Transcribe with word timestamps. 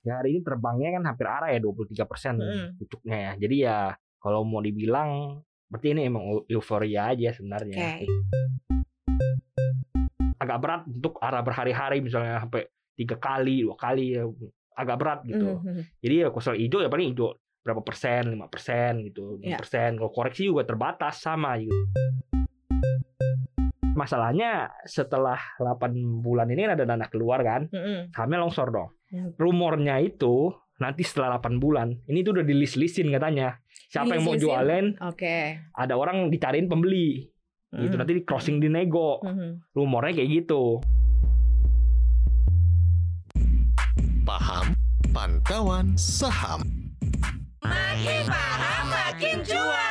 Ya 0.00 0.16
hari 0.16 0.32
ini 0.32 0.40
terbangnya 0.40 0.96
kan 0.96 1.02
hampir 1.12 1.26
arah 1.28 1.52
ya 1.52 1.60
23 1.60 2.08
persen 2.08 2.40
Mm-mm. 2.40 2.80
pucuknya 2.80 3.16
ya. 3.20 3.32
Jadi 3.36 3.56
ya 3.60 3.78
kalau 4.16 4.48
mau 4.48 4.64
dibilang 4.64 5.40
berarti 5.68 5.92
ini 5.92 6.08
emang 6.08 6.24
eu- 6.24 6.46
euforia 6.48 7.12
aja 7.12 7.36
sebenarnya. 7.36 8.00
Oke. 8.00 8.06
Agak 10.40 10.58
berat 10.58 10.82
untuk 10.88 11.20
arah 11.20 11.44
berhari-hari 11.44 12.00
misalnya 12.00 12.40
sampai 12.40 12.64
tiga 12.96 13.20
kali, 13.20 13.60
dua 13.60 13.76
kali 13.76 14.16
ya 14.16 14.24
agak 14.72 14.96
berat 14.96 15.20
gitu. 15.28 15.60
Mhm. 15.60 15.82
Jadi 16.00 16.14
ya 16.16 16.26
kalau 16.32 16.42
soal 16.42 16.56
hijau 16.56 16.80
ya 16.80 16.88
paling 16.88 17.12
hijau 17.12 17.36
berapa 17.60 17.84
persen, 17.84 18.32
lima 18.32 18.48
persen 18.48 19.04
gitu, 19.04 19.36
enam 19.36 19.60
persen. 19.60 20.00
Kalau 20.00 20.08
koreksi 20.08 20.48
juga 20.48 20.64
terbatas 20.64 21.20
sama 21.20 21.60
gitu. 21.60 21.76
Masalahnya 23.92 24.72
setelah 24.88 25.36
8 25.60 25.92
bulan 26.24 26.48
ini 26.48 26.64
ada 26.64 26.88
dana 26.88 27.04
keluar 27.04 27.44
kan, 27.44 27.68
Mhm. 27.68 28.16
sahamnya 28.16 28.40
longsor 28.40 28.72
dong. 28.72 28.90
Hmm. 29.10 29.34
Rumornya 29.34 29.98
itu 29.98 30.54
nanti 30.78 31.02
setelah 31.02 31.36
8 31.42 31.58
bulan, 31.58 31.92
ini 32.06 32.22
tuh 32.22 32.38
udah 32.38 32.46
di 32.46 32.54
list-listin 32.54 33.10
katanya. 33.10 33.58
Siapa 33.90 34.14
yang 34.16 34.24
mau 34.24 34.38
jualin, 34.38 34.94
Oke. 35.02 35.58
ada 35.74 35.94
orang 35.98 36.30
dicariin 36.30 36.70
pembeli. 36.70 37.26
Gitu 37.70 37.94
Mhm. 37.94 38.00
nanti 38.02 38.12
di 38.18 38.22
crossing 38.22 38.58
di 38.58 38.70
nego. 38.70 39.18
Mhm. 39.22 39.74
Rumornya 39.74 40.14
kayak 40.14 40.30
gitu. 40.30 40.78
Paham 44.22 44.78
Pantauan 45.10 45.98
Saham 45.98 46.62
Makin 47.66 48.30
paham 48.30 48.84
makin 48.88 49.38
cuan. 49.42 49.89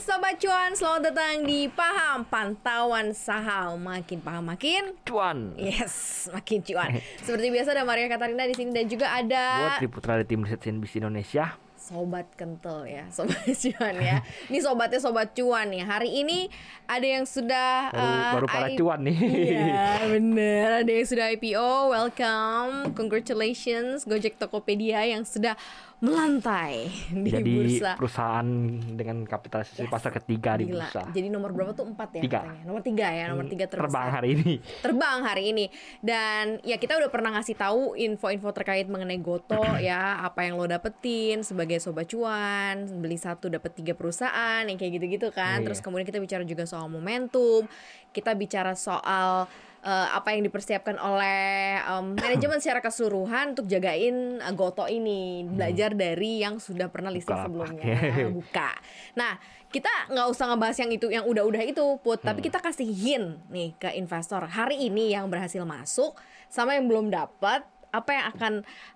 Sobat 0.00 0.40
Cuan, 0.40 0.72
selamat 0.72 1.12
datang 1.12 1.44
di 1.44 1.68
Paham 1.68 2.24
Pantauan 2.24 3.12
Saham. 3.12 3.76
Makin 3.78 4.18
paham 4.18 4.48
makin 4.48 4.96
Cuan. 5.04 5.52
Yes, 5.54 6.24
makin 6.32 6.64
cuan. 6.64 6.96
Seperti 7.26 7.52
biasa 7.52 7.76
ada 7.76 7.84
Maria 7.84 8.08
Katarina 8.08 8.48
di 8.48 8.56
sini 8.56 8.72
dan 8.72 8.88
juga 8.88 9.12
ada 9.12 9.44
Buat 9.60 9.78
Triputra 9.78 10.16
dari 10.16 10.26
tim 10.26 10.40
riset 10.40 10.56
CNBC 10.58 11.04
Indonesia. 11.04 11.52
Sobat 11.80 12.28
Kental 12.32 12.86
ya, 12.86 13.04
Sobat 13.16 13.44
Cuan 13.44 13.94
ya. 13.98 14.24
Ini 14.48 14.58
sobatnya 14.60 15.00
Sobat 15.00 15.32
Cuan 15.32 15.68
nih. 15.68 15.84
Hari 15.84 16.10
ini 16.16 16.48
ada 16.88 17.04
yang 17.04 17.24
sudah 17.24 17.92
Baru, 17.92 18.00
eh, 18.00 18.32
baru 18.32 18.46
para 18.48 18.68
I- 18.72 18.76
cuan 18.76 19.00
nih. 19.04 19.18
Iya 19.20 19.84
bener 20.16 20.68
Ada 20.80 20.90
yang 20.90 21.06
sudah 21.06 21.26
IPO 21.30 21.70
Welcome 21.92 22.72
Congratulations 22.94 24.02
Gojek 24.04 24.36
Tokopedia 24.36 25.04
yang 25.04 25.22
sudah 25.22 25.54
melantai 26.00 26.88
di 27.10 27.28
Jadi 27.28 27.52
bursa 27.52 27.92
perusahaan 27.94 28.48
dengan 28.90 29.20
kapitalisasi 29.22 29.80
Yes. 29.80 29.90
pasar 29.90 30.10
ketiga 30.14 30.56
di 30.56 30.64
Gila. 30.64 30.80
bursa. 30.82 31.02
Jadi 31.08 31.28
nomor 31.28 31.52
berapa 31.52 31.72
tuh? 31.72 31.84
Empat 31.86 32.08
ya 32.16 32.22
Tiga. 32.22 32.40
katanya 32.42 32.62
Nomor 32.64 32.80
tiga 32.80 33.06
ya 33.06 33.24
Nomor 33.26 33.44
tiga 33.46 33.64
terbesar 33.66 33.84
Terbang 33.86 34.08
hari 34.10 34.28
ini. 34.34 34.54
terbang 34.80 35.18
hari 35.22 35.42
ini 35.46 35.64
dan 36.00 36.44
ya 36.62 36.76
kita 36.76 36.96
udah 36.96 37.08
pernah 37.08 37.30
ngasih 37.32 37.52
tahu 37.54 37.80
info-info 37.94 38.48
terkait 38.50 38.86
mengenai 38.86 39.18
Goto 39.18 39.60
ya 39.82 40.20
apa 40.20 40.40
yang 40.42 40.56
lo 40.56 40.64
dapetin 40.64 41.40
sebagai 41.40 41.76
sobat 41.78 42.06
cuan 42.06 42.80
beli 42.98 43.16
satu 43.16 43.46
dapat 43.46 43.72
tiga 43.74 43.92
perusahaan 43.92 44.62
yang 44.62 44.76
kayak 44.76 44.96
gitu-gitu 44.96 45.28
kan 45.28 45.60
Iya. 45.60 45.66
terus 45.66 45.80
kemudian 45.80 46.04
kita 46.04 46.16
bicara 46.16 46.42
juga 46.42 46.64
soal 46.64 46.86
momentum 46.86 47.68
kita 48.10 48.32
bicara 48.32 48.72
soal 48.72 49.44
eh, 49.80 50.08
apa 50.12 50.36
yang 50.36 50.44
dipersiapkan 50.44 50.96
oleh 51.00 51.80
em, 51.80 52.16
manajemen 52.16 52.60
secara 52.60 52.80
keseluruhan 52.84 53.56
untuk 53.56 53.66
jagain 53.66 54.40
eh, 54.40 54.52
Goto 54.54 54.84
ini. 54.86 55.44
Belajar 55.48 55.96
dari 55.96 56.40
yang 56.44 56.60
sudah 56.60 56.88
pernah 56.92 57.08
listing 57.12 57.36
Bukalapak. 57.36 57.76
sebelumnya. 57.76 57.94
Buka. 58.36 58.70
Nah 59.16 59.40
kita 59.70 59.90
nggak 60.10 60.26
usah 60.34 60.44
ngebahas 60.50 60.76
yang 60.82 60.90
itu 60.90 61.06
yang 61.08 61.24
udah-udah 61.26 61.62
itu 61.62 61.84
put. 62.02 62.18
Tapi 62.20 62.42
kita 62.42 62.58
kasih 62.58 62.90
hint 62.90 63.38
nih 63.48 63.70
ke 63.78 63.88
investor. 63.96 64.42
Hari 64.44 64.90
ini 64.90 65.14
yang 65.14 65.30
berhasil 65.30 65.62
masuk 65.62 66.18
sama 66.50 66.74
yang 66.74 66.90
belum 66.90 67.08
dapat 67.14 67.62
apa 67.90 68.10
yang 68.14 68.24
akan 68.30 68.52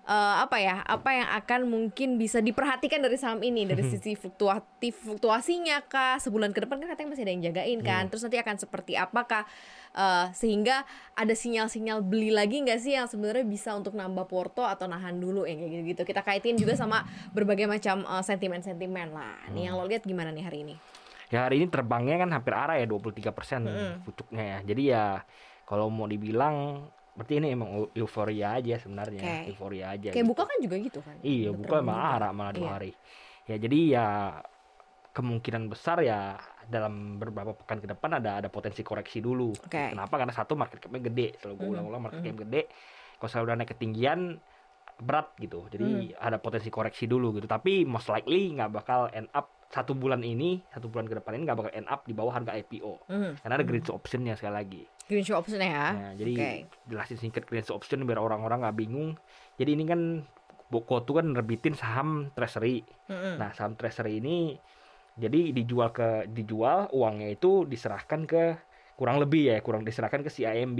eh, 0.07 0.35
apa 0.43 0.57
ya 0.59 0.75
apa 0.87 1.09
yang 1.11 1.29
akan 1.43 1.61
mungkin 1.67 2.15
bisa 2.15 2.39
diperhatikan 2.39 3.03
dari 3.03 3.19
saham 3.19 3.43
ini? 3.43 3.67
Dari 3.67 3.83
sisi 3.91 4.15
fluktuatif 4.15 4.95
fluktuasinya 5.03 5.83
kah? 5.85 6.17
Sebulan 6.19 6.55
ke 6.55 6.63
depan 6.63 6.79
kan 6.79 6.95
katanya 6.95 7.09
masih 7.15 7.23
ada 7.27 7.33
yang 7.35 7.43
jagain 7.51 7.79
kan? 7.83 8.07
Terus 8.07 8.23
nanti 8.27 8.39
akan 8.39 8.55
seperti 8.55 8.93
apakah 8.95 9.43
eh, 9.95 10.25
sehingga 10.31 10.87
ada 11.15 11.33
sinyal-sinyal 11.35 12.03
beli 12.03 12.31
lagi 12.31 12.63
nggak 12.63 12.79
sih 12.79 12.95
yang 12.95 13.07
sebenarnya 13.11 13.43
bisa 13.43 13.75
untuk 13.75 13.95
nambah 13.95 14.27
porto 14.27 14.63
atau 14.63 14.87
nahan 14.87 15.19
dulu 15.19 15.43
yang 15.43 15.59
kayak 15.59 15.71
gitu-gitu? 15.71 16.01
Kita 16.07 16.21
kaitin 16.23 16.55
juga 16.55 16.73
sama 16.79 17.03
berbagai 17.35 17.67
macam 17.67 18.07
eh, 18.07 18.23
sentimen-sentimen 18.23 19.11
lah. 19.11 19.51
Nih 19.51 19.67
yang 19.67 19.75
lo 19.75 19.83
lihat 19.83 20.07
gimana 20.07 20.31
nih 20.31 20.45
hari 20.47 20.63
ini? 20.63 20.75
Ya 21.33 21.49
hari 21.49 21.57
ini 21.57 21.67
terbangnya 21.67 22.21
kan 22.21 22.29
hampir 22.31 22.53
arah 22.53 22.77
ya 22.77 22.85
23 22.85 23.33
persen 23.33 23.65
Mm-mm. 23.65 23.93
pucuknya 24.05 24.43
ya. 24.45 24.57
Jadi 24.61 24.83
ya 24.93 25.05
kalau 25.65 25.89
mau 25.89 26.05
dibilang 26.05 26.85
berarti 27.15 27.33
ini 27.35 27.47
emang 27.49 27.69
eu- 27.73 27.91
euforia 27.95 28.53
aja 28.53 28.75
sebenarnya. 28.77 29.23
Oke. 29.23 29.49
Euforia 29.49 29.85
aja. 29.89 30.11
kayak 30.11 30.19
gitu. 30.19 30.29
buka 30.29 30.43
kan 30.43 30.57
juga 30.59 30.75
gitu 30.77 30.99
kan 30.99 31.15
Iya, 31.19 31.49
Udah 31.49 31.59
buka 31.63 31.75
malah 31.81 32.09
arah 32.13 32.31
malah 32.31 32.51
dua 32.51 32.61
Iya. 32.61 32.73
hari. 32.73 32.91
Ya 33.45 33.55
jadi 33.57 33.79
ya 33.89 34.05
kemungkinan 35.09 35.63
besar 35.65 36.03
ya 36.03 36.35
dalam 36.65 37.15
beberapa 37.15 37.55
pekan 37.55 37.79
ke 37.79 37.87
depan 37.87 38.19
ada 38.19 38.37
ada 38.37 38.49
potensi 38.49 38.83
koreksi 38.83 39.23
dulu. 39.23 39.55
Oke. 39.55 39.95
Kenapa? 39.95 40.11
Karena 40.13 40.33
satu 40.33 40.53
market 40.53 40.77
capnya 40.77 40.99
gede. 41.01 41.39
Selalu 41.39 41.55
gue 41.55 41.63
Mhm, 41.63 41.73
ulang-ulang 41.73 42.01
market 42.03 42.19
mhm. 42.19 42.27
cap 42.27 42.37
gede. 42.43 42.61
Kalau 43.15 43.29
saya 43.29 43.41
udah 43.43 43.55
naik 43.55 43.71
ketinggian 43.71 44.35
berat 44.97 45.31
gitu. 45.37 45.67
Jadi 45.69 46.11
Mhm. 46.11 46.19
ada 46.19 46.37
potensi 46.37 46.67
koreksi 46.67 47.05
dulu 47.05 47.31
gitu. 47.33 47.47
Tapi 47.47 47.83
most 47.83 48.07
likely 48.07 48.51
nggak 48.51 48.71
bakal 48.73 49.07
end 49.09 49.31
up 49.31 49.55
satu 49.65 49.91
bulan 49.91 50.19
ini, 50.19 50.63
satu 50.67 50.87
bulan 50.87 51.03
ke 51.05 51.15
depan 51.15 51.31
ini 51.33 51.43
nggak 51.43 51.57
bakal 51.57 51.71
end 51.73 51.87
up 51.87 52.03
di 52.03 52.11
bawah 52.11 52.33
harga 52.33 52.51
IPO. 52.53 53.07
Mhm. 53.07 53.31
Karena 53.39 53.53
ada 53.53 53.63
greenshoe 53.63 53.91
optionnya 53.93 54.35
sekali 54.35 54.51
lagi. 54.53 54.83
Green 55.05 55.23
shoe 55.25 55.37
option 55.37 55.61
ya 55.61 55.93
Nah, 55.93 56.11
jadi 56.17 56.33
Oke. 56.33 56.49
jelasin 56.89 57.17
singkat 57.17 57.45
greenshoe 57.45 57.77
option 57.77 58.01
biar 58.05 58.17
orang-orang 58.17 58.65
nggak 58.65 58.77
bingung. 58.77 59.09
Jadi 59.57 59.69
ini 59.77 59.83
kan 59.85 60.01
Boko 60.65 61.05
tuh 61.05 61.21
kan 61.21 61.29
nerbitin 61.29 61.77
saham 61.77 62.33
treasury. 62.33 62.81
Mhm. 63.05 63.37
Nah, 63.37 63.53
saham 63.53 63.77
treasury 63.77 64.17
ini 64.17 64.57
jadi 65.15 65.53
dijual 65.53 65.93
ke 65.93 66.25
dijual 66.27 66.89
uangnya 66.91 67.31
itu 67.31 67.63
diserahkan 67.69 68.25
ke 68.25 68.57
kurang 68.97 69.21
lebih 69.21 69.53
ya, 69.53 69.57
kurang 69.61 69.85
diserahkan 69.85 70.25
ke 70.25 70.31
CIMB. 70.33 70.79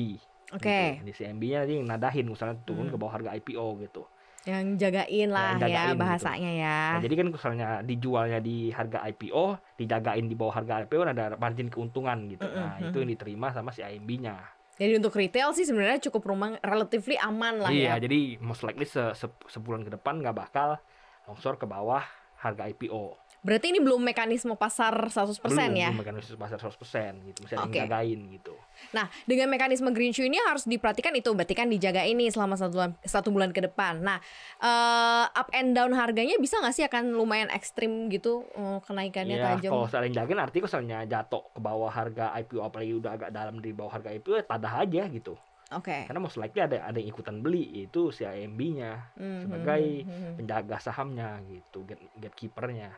oke 0.52 0.62
Gitu. 0.66 1.06
Di 1.06 1.14
CIMB-nya 1.14 1.64
nanti 1.64 1.76
nadahin 1.86 2.26
misalnya 2.28 2.58
turun 2.66 2.90
Hmm. 2.90 2.94
ke 2.94 2.98
bawah 2.98 3.14
harga 3.14 3.30
IPO 3.38 3.78
gitu. 3.86 4.10
Yang 4.46 4.78
jagain 4.78 5.28
lah 5.28 5.54
Yang 5.54 5.60
ya 5.60 5.66
jagain 5.66 5.90
gitu. 5.90 6.00
bahasanya 6.00 6.52
ya 6.54 6.78
Nah, 6.88 7.02
jadi 7.02 7.16
kan 7.16 7.28
misalnya 7.28 7.68
dijualnya 7.82 8.40
di 8.40 8.70
harga 8.70 9.02
IPO, 9.04 9.46
dijagain 9.76 10.26
di 10.26 10.34
bawah 10.34 10.54
harga 10.56 10.86
IPO 10.86 11.02
ada 11.04 11.34
margin 11.36 11.68
keuntungan 11.68 12.30
gitu. 12.30 12.46
Nah, 12.46 12.78
Mm-mm. 12.78 12.88
itu 12.88 12.98
yang 13.00 13.12
diterima 13.12 13.50
sama 13.50 13.70
CIMB-nya. 13.70 14.38
jadi 14.76 15.00
untuk 15.00 15.16
retail 15.16 15.50
sih 15.52 15.64
sebenarnya 15.64 16.04
cukup 16.04 16.28
rumah 16.28 16.60
relatively 16.60 17.16
aman 17.18 17.58
lah 17.58 17.72
Iya, 17.72 17.96
ya 17.96 18.04
jadi 18.04 18.20
most 18.38 18.60
likely 18.62 18.84
se- 18.84 19.16
se- 19.16 19.42
sebulan 19.48 19.82
ke 19.82 19.92
depan 19.92 20.20
nggak 20.20 20.36
bakal 20.36 20.76
longsor 21.24 21.56
ke 21.56 21.64
bawah 21.64 22.04
harga 22.46 22.70
IPO. 22.70 23.18
berarti 23.42 23.70
ini 23.70 23.78
belum 23.78 24.02
mekanisme 24.02 24.58
pasar 24.58 24.90
100% 25.06 25.38
belum, 25.38 25.78
ya 25.78 25.94
belum 25.94 26.02
mekanisme 26.02 26.34
pasar 26.34 26.58
100% 26.58 27.30
gitu. 27.30 27.46
Masih 27.46 27.54
ada 27.54 27.70
Oke. 27.70 27.78
yang 27.78 27.86
jagain 27.86 28.20
gitu. 28.34 28.58
Nah, 28.90 29.06
dengan 29.24 29.54
mekanisme 29.54 29.86
green 29.90 30.10
shoe 30.10 30.26
ini 30.26 30.42
harus 30.42 30.66
diperhatikan 30.66 31.14
itu 31.14 31.30
berarti 31.30 31.54
kan 31.54 31.70
dijaga 31.70 32.02
ini 32.04 32.34
selama 32.34 32.58
satu 32.58 32.74
bulan, 32.74 32.92
satu 33.06 33.30
bulan 33.30 33.54
ke 33.54 33.62
depan. 33.62 34.02
Nah, 34.02 34.18
eh, 34.58 35.26
up 35.30 35.54
and 35.54 35.78
down 35.78 35.94
harganya 35.94 36.42
bisa 36.42 36.58
nggak 36.58 36.74
sih 36.74 36.86
akan 36.86 37.14
lumayan 37.14 37.54
ekstrim 37.54 38.10
gitu 38.10 38.50
eh, 38.50 38.82
kenaikannya 38.82 39.38
Iya, 39.38 39.46
tajam? 39.62 39.72
kalau 39.78 39.88
saling 39.88 40.10
jagain 40.10 40.42
artinya 40.42 40.66
kalau 40.66 40.82
misalnya 40.82 41.00
jatuh 41.06 41.44
ke 41.54 41.60
bawah 41.62 41.92
harga 41.94 42.34
IPO 42.42 42.66
apalagi 42.66 42.94
udah 42.98 43.12
agak 43.14 43.30
dalam 43.30 43.62
di 43.62 43.70
bawah 43.72 43.94
harga 43.94 44.10
IPO 44.10 44.42
ya 44.42 44.44
tadah 44.44 44.74
aja 44.82 45.06
gitu. 45.06 45.38
Oke. 45.74 46.06
Karena 46.06 46.22
most 46.22 46.38
likely 46.38 46.62
ada 46.62 46.86
ada 46.86 46.98
yang 47.02 47.10
ikutan 47.10 47.42
beli 47.42 47.90
itu 47.90 48.14
si 48.14 48.22
AMB-nya 48.22 49.18
Hmm, 49.18 49.50
sebagai 49.50 49.84
hmm, 50.06 50.06
hmm, 50.06 50.22
hmm. 50.22 50.36
penjaga 50.38 50.78
sahamnya 50.78 51.42
gitu, 51.50 51.82
gate, 51.90 52.06
gatekeeper-nya. 52.22 52.94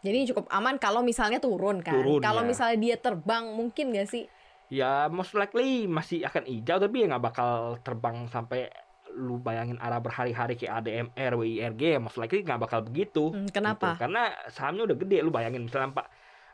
Jadi 0.00 0.32
cukup 0.32 0.46
aman 0.48 0.78
kalau 0.78 1.02
misalnya 1.02 1.42
turun 1.42 1.82
kan. 1.82 1.98
Turun, 1.98 2.22
kalau 2.22 2.46
ya. 2.46 2.48
misalnya 2.48 2.78
dia 2.78 2.96
terbang 2.96 3.44
mungkin 3.52 3.90
nggak 3.92 4.08
sih? 4.08 4.24
Ya 4.70 5.10
most 5.10 5.34
likely 5.34 5.90
masih 5.90 6.22
akan 6.24 6.46
hijau 6.46 6.78
tapi 6.78 7.02
ya 7.02 7.06
nggak 7.10 7.24
bakal 7.26 7.82
terbang 7.82 8.30
sampai 8.30 8.70
lu 9.10 9.42
bayangin 9.42 9.74
arah 9.82 9.98
berhari-hari 9.98 10.54
kayak 10.54 10.86
ADMR, 10.86 11.34
WIRG 11.34 11.98
most 11.98 12.16
likely 12.16 12.46
nggak 12.46 12.62
bakal 12.62 12.80
begitu. 12.86 13.34
Hmm, 13.34 13.50
kenapa? 13.50 13.98
gitu. 13.98 14.06
Karena 14.06 14.30
sahamnya 14.46 14.86
udah 14.86 14.96
gede 14.96 15.18
lu 15.26 15.34
bayangin 15.34 15.66
misalnya 15.66 15.90
Pak 15.90 16.06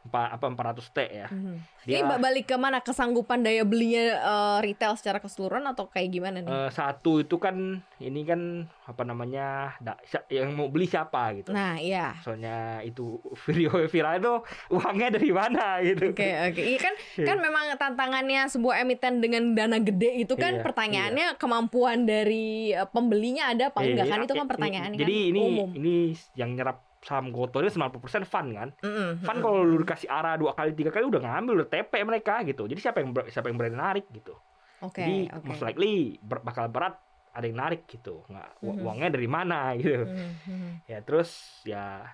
apa 0.09 0.47
400 0.47 0.87
T 0.89 0.99
ya. 1.05 1.27
Mhm. 1.27 1.55
Dia- 1.83 1.97
Ini 1.97 2.03
ba- 2.05 2.19
balik 2.21 2.47
ke 2.47 2.57
mana 2.57 2.79
kesanggupan 2.79 3.41
daya 3.41 3.63
belinya 3.63 4.05
eh, 4.17 4.59
retail 4.61 4.95
secara 4.95 5.17
keseluruhan 5.17 5.63
atau 5.65 5.87
kayak 5.87 6.09
gimana 6.11 6.39
nih? 6.39 6.49
Eh, 6.49 6.71
satu 6.71 7.19
itu 7.19 7.37
kan 7.37 7.55
ini 7.97 8.21
kan 8.23 8.41
apa 8.83 9.03
namanya 9.03 9.75
da- 9.79 9.99
yang 10.29 10.51
mau 10.51 10.67
beli 10.67 10.85
siapa 10.85 11.31
gitu. 11.35 11.51
Nah, 11.51 11.77
iya. 11.77 12.19
Soalnya 12.21 12.57
itu 12.81 13.17
video 13.45 13.71
viral 13.83 14.15
itu 14.17 14.33
uangnya 14.71 15.09
dari 15.13 15.31
mana 15.31 15.79
gitu. 15.81 16.11
Oke 16.11 16.27
oke, 16.45 16.61
iya 16.61 16.79
kan 16.81 16.95
kan 17.29 17.37
memang 17.39 17.65
tantangannya 17.77 18.47
sebuah 18.47 18.81
emiten 18.81 19.19
dengan 19.19 19.43
dana 19.53 19.79
gede 19.79 20.21
itu 20.21 20.35
kan 20.35 20.53
Iya, 20.53 20.63
pertanyaannya 20.63 21.27
kemampuan 21.37 22.03
dari 22.03 22.71
eh, 22.71 22.87
pembelinya 22.87 23.49
ada 23.49 23.69
apa 23.69 23.81
enggak 23.81 24.05
Iya, 24.05 24.13
kan 24.13 24.19
itu 24.23 24.35
kan 24.35 24.47
pertanyaannya 24.47 24.99
Jadi 24.99 25.17
kan 25.17 25.29
ini 25.29 25.41
umum. 25.41 25.69
ini 25.73 25.95
yang 26.35 26.51
nyerap 26.53 26.86
saham 26.99 27.29
Goto 27.29 27.59
ini 27.59 27.69
90% 27.69 27.93
fun 28.25 28.47
kan. 28.51 28.69
Mm-mm, 28.79 29.21
Fun 29.21 29.39
kalau 29.39 29.61
lu 29.61 29.79
dikasih 29.79 30.07
arah 30.07 30.35
dua 30.35 30.53
kali 30.53 30.73
tiga 30.73 30.89
kali 30.89 31.05
udah 31.05 31.19
ngambil 31.19 31.53
udah 31.61 31.69
TP 31.69 31.93
mereka 32.03 32.41
gitu. 32.43 32.65
Jadi 32.65 32.79
siapa 32.79 32.99
yang 32.99 33.11
siapa 33.27 33.47
yang 33.47 33.57
berani 33.57 33.75
narik 33.75 34.07
gitu. 34.11 34.35
Oke, 34.79 35.01
Jadi 35.01 35.17
oke. 35.31 35.45
most 35.45 35.63
likely 35.63 35.95
ber- 36.19 36.41
bakal 36.41 36.67
berat 36.67 36.97
ada 37.31 37.45
yang 37.45 37.57
narik 37.59 37.85
gitu. 37.87 38.25
Nggak 38.27 38.49
Mhm. 38.61 38.81
uangnya 38.81 39.09
dari 39.11 39.27
mana 39.27 39.59
gitu. 39.79 40.03
Mhm, 40.03 40.29
mhm. 40.43 40.71
Ya 40.85 40.99
terus 41.01 41.31
ya 41.63 42.05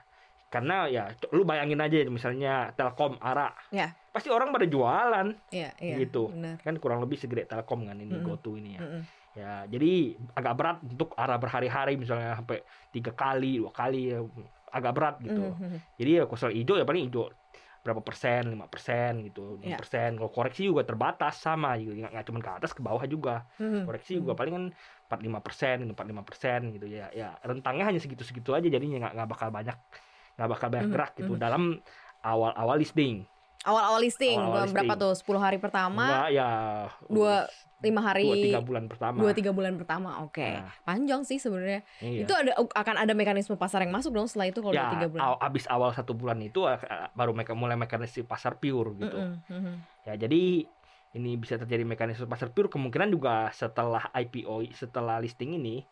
karena 0.46 0.84
ya 0.84 1.04
lu 1.30 1.42
bayangin 1.42 1.80
aja 1.80 2.04
misalnya 2.06 2.70
Telkom 2.72 3.16
Ara. 3.18 3.48
Ya. 3.68 3.96
Pasti 4.08 4.28
orang 4.28 4.52
pada 4.52 4.64
jualan 4.64 5.32
Iya, 5.48 5.72
iya. 5.78 5.96
Gitu. 5.96 6.28
Benar. 6.28 6.60
kan 6.60 6.76
kurang 6.76 7.00
lebih 7.00 7.16
segede 7.16 7.46
Telkom 7.46 7.82
kan 7.82 7.96
ini 7.96 8.12
Mhm. 8.12 8.22
GoTo 8.22 8.54
ini 8.54 8.76
ya. 8.76 8.82
Mhm. 8.82 9.02
Ya, 9.32 9.52
jadi 9.64 9.92
agak 10.34 10.54
berat 10.54 10.78
untuk 10.82 11.16
Ara 11.16 11.34
berhari-hari 11.34 11.96
misalnya 11.96 12.36
sampai 12.36 12.60
tiga 12.92 13.10
kali, 13.10 13.56
dua 13.56 13.72
kali 13.72 14.12
ya 14.12 14.20
agak 14.76 14.92
berat 14.96 15.14
gitu. 15.26 15.56
Mhm. 15.60 15.82
Jadi 16.00 16.10
ya 16.18 16.22
kursor 16.30 16.50
hijau 16.56 16.74
ya 16.80 16.84
paling 16.88 17.08
hijau 17.08 17.28
berapa 17.82 17.98
persen, 18.06 18.46
lima 18.54 18.66
persen 18.70 19.26
gitu, 19.26 19.58
enam 19.58 19.74
persen. 19.74 20.14
Kalau 20.18 20.30
koreksi 20.30 20.70
juga 20.70 20.82
terbatas 20.86 21.34
sama 21.42 21.74
gitu, 21.82 21.90
nggak 21.98 22.10
nggak 22.14 22.26
cuma 22.30 22.38
ke 22.42 22.50
atas 22.58 22.70
ke 22.76 22.82
bawah 22.86 23.04
juga. 23.10 23.44
Mhm. 23.58 23.82
Koreksi 23.86 24.12
juga 24.22 24.32
paling 24.38 24.52
kan 24.56 24.64
45 25.10 25.40
persen, 25.42 25.76
45 25.90 26.24
persen 26.28 26.60
gitu 26.74 26.86
ya. 26.86 27.10
Ya 27.10 27.34
rentangnya 27.42 27.84
hanya 27.90 28.00
segitu-segitu 28.02 28.50
aja, 28.54 28.68
jadinya 28.70 28.96
nggak 29.02 29.12
nggak 29.18 29.28
bakal 29.34 29.48
banyak 29.50 29.76
nggak 30.38 30.48
bakal 30.48 30.68
banyak 30.72 30.88
Mhm, 30.88 30.92
gerak 30.94 31.10
gitu 31.18 31.32
mhm. 31.34 31.42
dalam 31.42 31.62
awal-awal 32.24 32.76
listing. 32.80 33.26
Awal-awal 33.62 34.00
listing, 34.00 34.34
Awal-awal 34.34 34.68
berapa 34.68 34.94
listing. 34.94 35.02
tuh? 35.24 35.38
10 35.38 35.38
hari 35.40 35.58
pertama, 35.58 36.04
Enggak 36.04 36.30
ya 36.32 36.50
dua- 37.06 37.46
lima 37.78 37.98
hari, 38.00 38.22
dua 38.24 38.36
tiga 38.38 38.60
bulan 38.60 38.84
pertama. 38.86 39.16
dua 39.18 39.32
tiga 39.32 39.50
bulan 39.50 39.74
pertama. 39.74 40.10
Oke. 40.22 40.46
Nah, 40.46 40.70
Panjang 40.82 41.22
sih 41.22 41.34
sebenarnya. 41.36 41.82
iya. 41.98 42.22
Itu 42.22 42.30
ada 42.32 42.54
akan 42.54 42.94
ada 42.96 43.10
mekanisme 43.12 43.54
pasar 43.54 43.82
yang 43.82 43.90
masuk 43.90 44.10
dong 44.12 44.26
setelah 44.26 44.46
itu 44.46 44.58
kalau 44.58 44.70
ya 44.72 44.86
tiga 44.88 45.06
bulan. 45.06 45.22
aw- 45.24 45.40
abis 45.40 45.66
awal 45.66 45.90
satu 45.90 46.12
bulan 46.12 46.38
itu 46.38 46.62
eh, 46.64 46.78
baru 47.12 47.30
meka- 47.32 47.54
mulai 47.54 47.74
mekanisme 47.74 48.22
pasar 48.22 48.54
pure 48.56 48.94
gitu. 48.96 49.14
Mhm, 49.16 49.34
mhm. 49.48 49.74
Ya 50.04 50.14
jadi 50.16 50.62
ini 51.12 51.30
bisa 51.34 51.54
terjadi 51.56 51.82
mekanisme 51.82 52.24
pasar 52.24 52.50
pure 52.50 52.66
kemungkinan 52.68 53.10
juga 53.10 53.50
setelah 53.50 54.06
IPO 54.12 54.62
setelah 54.72 55.18
listing 55.18 55.52
ini 55.52 55.82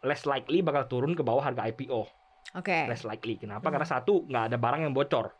less 0.00 0.24
likely 0.24 0.58
bakal 0.60 0.86
turun 0.86 1.12
ke 1.12 1.22
bawah 1.22 1.42
harga 1.44 1.66
IPO. 1.66 2.06
Oke. 2.52 2.86
Less 2.86 3.02
likely. 3.02 3.34
Kenapa? 3.36 3.62
Hmm. 3.64 3.74
Karena 3.74 3.86
satu 3.88 4.22
nggak 4.24 4.44
ada 4.46 4.56
barang 4.56 4.80
yang 4.80 4.90
bocor. 4.90 5.34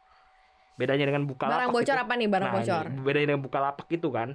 Bedanya 0.81 1.05
dengan 1.05 1.29
buka 1.29 1.45
Barang 1.45 1.69
bocor 1.77 1.97
apa 2.01 2.13
nih 2.17 2.29
barang 2.33 2.51
bocor? 2.57 2.85
bedanya 3.05 3.27
dengan 3.37 3.45
bukalapak 3.45 3.85
itu 3.93 4.09
kan 4.09 4.33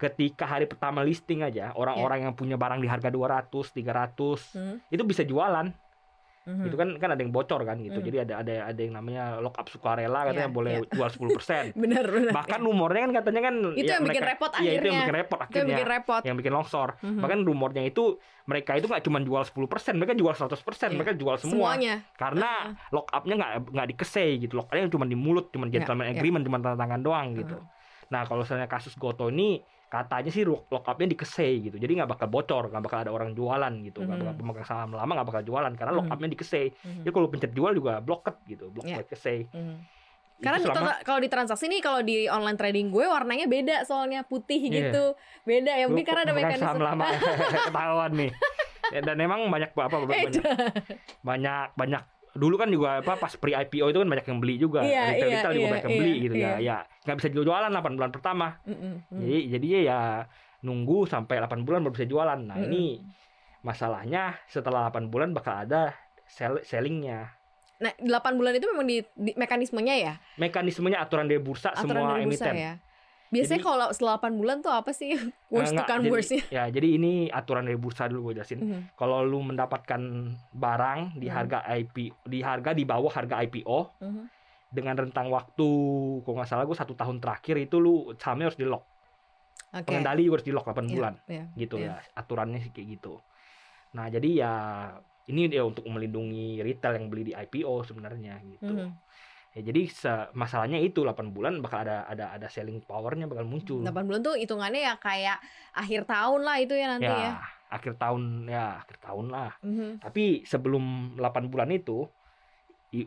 ketika 0.00 0.48
hari 0.48 0.64
pertama 0.64 1.04
listing 1.04 1.44
aja 1.44 1.76
orang-orang 1.76 2.24
yang 2.24 2.32
punya 2.32 2.56
barang 2.56 2.80
di 2.80 2.88
harga 2.88 3.12
200, 3.12 3.52
300 3.52 4.56
Hmm, 4.56 4.80
itu 4.88 5.02
bisa 5.04 5.20
jualan. 5.20 5.68
Mhm. 6.46 6.64
Itu 6.66 6.76
kan 6.76 6.88
kan 6.96 7.08
ada 7.10 7.20
yang 7.20 7.30
bocor 7.30 7.60
kan 7.62 7.76
gitu. 7.78 7.98
Hmm. 7.98 8.06
Jadi 8.06 8.16
ada 8.22 8.34
ada 8.40 8.54
ada 8.68 8.80
yang 8.80 8.94
namanya 8.94 9.38
lock 9.38 9.56
up 9.56 9.66
sukarela 9.66 10.24
katanya 10.26 10.46
Iya, 10.46 10.54
boleh 10.54 10.74
jual 10.86 11.08
10%. 11.08 11.72
Bener 11.74 12.04
bener. 12.04 12.32
Bahkan 12.32 12.60
rumornya 12.60 13.00
kan 13.06 13.12
katanya 13.20 13.40
kan 13.46 13.54
Itu 13.72 13.86
yang 13.86 14.04
bikin 14.04 14.22
mereka- 14.22 14.30
repot 14.32 14.50
Iya, 14.52 14.58
itu 14.58 14.64
yang 14.64 14.74
akhirnya. 14.74 15.00
bikin 15.00 15.16
repot 15.16 15.38
itu 15.38 15.40
yang 15.40 15.50
akhirnya. 15.50 15.70
bikin 15.74 15.88
repot. 15.88 16.22
Yang 16.24 16.36
bikin 16.38 16.52
longsor. 16.52 16.88
Mhm. 17.00 17.20
Bahkan 17.20 17.38
rumornya 17.42 17.82
itu 17.82 18.04
mereka 18.44 18.70
itu 18.74 18.86
nggak 18.86 19.04
cuma 19.04 19.18
jual 19.20 19.42
10%, 19.42 19.94
mereka 19.94 20.12
jual 20.12 20.34
100%, 20.34 20.90
Iya. 20.90 20.96
mereka 20.96 21.12
jual 21.14 21.36
semua. 21.38 21.76
Semuanya. 21.76 21.94
Karena 22.14 22.50
lock 22.90 23.08
up-nya 23.10 23.34
nggak 23.36 23.52
nggak 23.70 23.88
dikesei 23.94 24.38
gitu. 24.38 24.56
Lock 24.56 24.68
up-nya 24.68 24.88
cuma 24.88 25.04
di 25.04 25.14
mulut, 25.14 25.50
cuma 25.50 25.64
Iya, 25.64 25.80
gentleman 25.80 26.06
iya. 26.06 26.14
agreement, 26.14 26.42
cuma 26.42 26.58
tanda 26.58 26.74
tangan 26.74 27.00
doang 27.00 27.34
gitu. 27.34 27.56
Nah, 28.10 28.26
kalau 28.26 28.42
misalnya 28.42 28.66
kasus 28.66 28.94
Goto 28.94 29.26
ini 29.26 29.58
katanya 29.86 30.30
sih 30.30 30.42
lock 30.42 30.66
lock 30.68 30.84
up-nya 30.84 31.08
dikesei 31.08 31.62
gitu. 31.62 31.74
Jadi 31.74 31.92
nggak 31.94 32.10
bakal 32.10 32.26
bocor, 32.26 32.68
nggak 32.68 32.78
bakal 32.80 32.98
ada 33.00 33.10
orang 33.10 33.32
jualan 33.32 33.74
gitu. 33.82 34.02
Nggak 34.02 34.12
Mhm. 34.12 34.22
bakal 34.24 34.34
pemegang 34.36 34.66
saham 34.68 34.90
lama 34.92 35.10
nggak 35.12 35.28
bakal 35.28 35.42
jualan 35.44 35.72
karena 35.72 35.92
lock 35.92 36.06
Mhm. 36.06 36.14
up-nya 36.14 36.28
dikesei. 36.30 36.66
Mhm. 36.70 37.02
Jadi 37.02 37.12
kalau 37.12 37.26
pencet 37.26 37.52
jual 37.52 37.72
juga 37.72 37.98
blocked 37.98 38.36
gitu, 38.44 38.68
block 38.68 38.84
Iya. 38.84 39.02
kesei. 39.04 39.46
Itu 39.46 39.58
Karena 40.40 40.58
selama- 40.58 41.02
kalau 41.02 41.20
di 41.20 41.28
transaksi 41.28 41.68
nih 41.68 41.80
kalau 41.80 42.00
di 42.00 42.24
online 42.24 42.56
trading 42.56 42.88
gue 42.88 43.04
warnanya 43.04 43.44
beda 43.44 43.84
soalnya 43.84 44.22
putih 44.22 44.62
Iya. 44.62 44.88
gitu. 44.88 45.04
Beda 45.42 45.72
ya 45.74 45.84
mungkin 45.84 46.00
Lu 46.00 46.08
karena 46.08 46.22
ada 46.22 46.32
mekanisme. 46.32 46.64
saham 46.64 46.80
lama 46.80 47.04
ketahuan 47.68 48.12
nih. 48.16 48.30
Ya, 48.90 49.00
Dan 49.02 49.16
emang 49.18 49.46
banyak 49.46 49.70
apa 49.70 49.96
banyak 50.00 50.32
banyak 51.20 51.66
banyak 51.74 52.02
dulu 52.30 52.54
kan 52.54 52.70
juga 52.70 53.02
apa 53.02 53.18
pas 53.18 53.32
pre 53.34 53.52
IPO 53.52 53.90
itu 53.90 53.98
kan 53.98 54.08
banyak 54.08 54.26
yang 54.30 54.38
beli 54.38 54.54
juga. 54.56 54.80
Iya, 54.86 55.02
Retail 55.10 55.28
iya, 55.28 55.36
retail 55.40 55.52
juga 55.52 55.60
iya, 55.66 55.72
banyak 55.72 55.84
yang 55.86 55.98
beli 55.98 56.12
iya, 56.12 56.22
gitu 56.22 56.34
ya. 56.34 56.50
iya. 56.56 56.56
Ya 56.60 56.78
nggak 57.06 57.16
bisa 57.18 57.28
jualan 57.34 57.70
8 57.72 57.98
bulan 57.98 58.10
pertama. 58.14 58.46
Mm-mm, 58.62 58.92
mm. 59.10 59.18
Jadi 59.18 59.38
jadinya 59.50 59.80
ya 59.82 59.98
nunggu 60.60 60.98
sampai 61.08 61.40
8 61.42 61.66
bulan 61.66 61.80
baru 61.82 61.92
bisa 61.96 62.06
jualan. 62.06 62.38
Nah, 62.38 62.56
Mm-mm. 62.60 62.68
ini 62.70 62.84
masalahnya 63.60 64.38
setelah 64.46 64.88
8 64.88 65.10
bulan 65.10 65.34
bakal 65.34 65.64
ada 65.66 65.92
sell 66.24 66.62
sellingnya. 66.62 67.34
Nah, 67.80 67.92
8 67.96 68.36
bulan 68.36 68.52
itu 68.52 68.68
memang 68.68 68.84
di, 68.84 69.00
di- 69.16 69.32
mekanismenya 69.40 69.94
ya, 69.96 70.14
Mekanismenya 70.36 71.00
aturan 71.00 71.24
dari 71.24 71.40
bursa 71.40 71.72
aturan 71.72 71.96
semua 71.96 72.12
dari 72.12 72.28
bursa 72.28 72.44
emiten. 72.52 72.54
ya. 72.54 72.72
Biasanya 73.30 73.62
kalau 73.62 73.86
setelah 73.90 74.18
8 74.18 74.34
bulan 74.34 74.58
tuh 74.58 74.70
apa 74.70 74.90
sih 74.90 75.14
worst 75.54 75.70
to 75.70 75.78
Enggak, 75.78 75.86
come 75.86 76.02
jadi- 76.02 76.10
worstnya? 76.10 76.42
Ya, 76.50 76.64
jadi 76.66 76.88
ini 76.92 77.12
aturan 77.28 77.62
dari 77.62 77.74
bursa 77.74 78.04
dulu 78.04 78.28
gue 78.28 78.34
jelasin. 78.36 78.58
Mhm, 78.58 78.80
Kalau 78.94 79.22
lu 79.22 79.38
mendapatkan 79.40 80.02
barang 80.52 81.00
di 81.14 81.26
Hmm. 81.26 81.36
harga 81.36 81.58
IP 81.70 81.96
di 82.24 82.38
harga 82.40 82.70
di 82.72 82.82
bawah 82.82 83.08
harga 83.08 83.38
IPO 83.40 83.78
mhm. 83.98 84.22
dengan 84.68 84.94
rentang 84.96 85.26
waktu 85.28 85.68
kalau 86.20 86.34
nggak 86.36 86.46
salah 86.48 86.62
gue 86.64 86.74
satu 86.74 86.92
tahun 86.92 87.18
terakhir 87.18 87.58
itu 87.60 87.76
lu 87.76 87.94
sahamnya 88.16 88.46
harus 88.46 88.56
di 88.56 88.64
lock 88.64 88.82
Oke. 89.72 89.82
pengendali 89.84 90.22
juga 90.22 90.34
harus 90.36 90.46
di 90.46 90.52
lock 90.52 90.66
8 90.68 90.78
Iya, 90.80 90.90
bulan 90.92 91.14
iya. 91.26 91.44
gitu 91.54 91.74
Iya. 91.76 91.98
ya 91.98 92.14
aturannya 92.14 92.58
sih 92.60 92.70
kayak 92.70 92.88
gitu 92.92 93.18
nah 93.90 94.06
jadi 94.06 94.28
ya 94.32 94.52
ini 95.26 95.46
ya 95.48 95.62
untuk 95.62 95.82
melindungi 95.84 96.58
retail 96.58 96.94
yang 96.96 97.06
beli 97.06 97.22
di 97.24 97.32
IPO 97.32 97.82
sebenarnya 97.84 98.38
gitu 98.44 98.70
Mhm. 98.72 98.90
Ya 99.50 99.60
jadi 99.66 99.82
masalahnya 100.30 100.78
itu 100.78 101.02
8 101.02 101.34
bulan 101.34 101.58
bakal 101.58 101.82
ada 101.82 102.06
ada 102.06 102.30
ada 102.30 102.46
selling 102.46 102.78
powernya 102.86 103.26
bakal 103.26 103.42
muncul 103.44 103.82
8 103.82 104.06
bulan 104.06 104.22
tuh 104.22 104.38
hitungannya 104.38 104.86
ya 104.86 104.94
kayak 104.96 105.42
akhir 105.74 106.06
tahun 106.06 106.40
lah 106.46 106.56
itu 106.62 106.74
ya 106.78 106.86
nanti 106.86 107.10
ya. 107.10 107.18
ya 107.18 107.32
akhir 107.70 107.92
tahun 107.98 108.22
ya 108.46 108.82
akhir 108.82 108.96
tahun 109.02 109.26
lah 109.30 109.50
Mhm. 109.62 110.02
tapi 110.02 110.46
sebelum 110.46 111.14
8 111.18 111.50
bulan 111.50 111.70
itu 111.70 112.06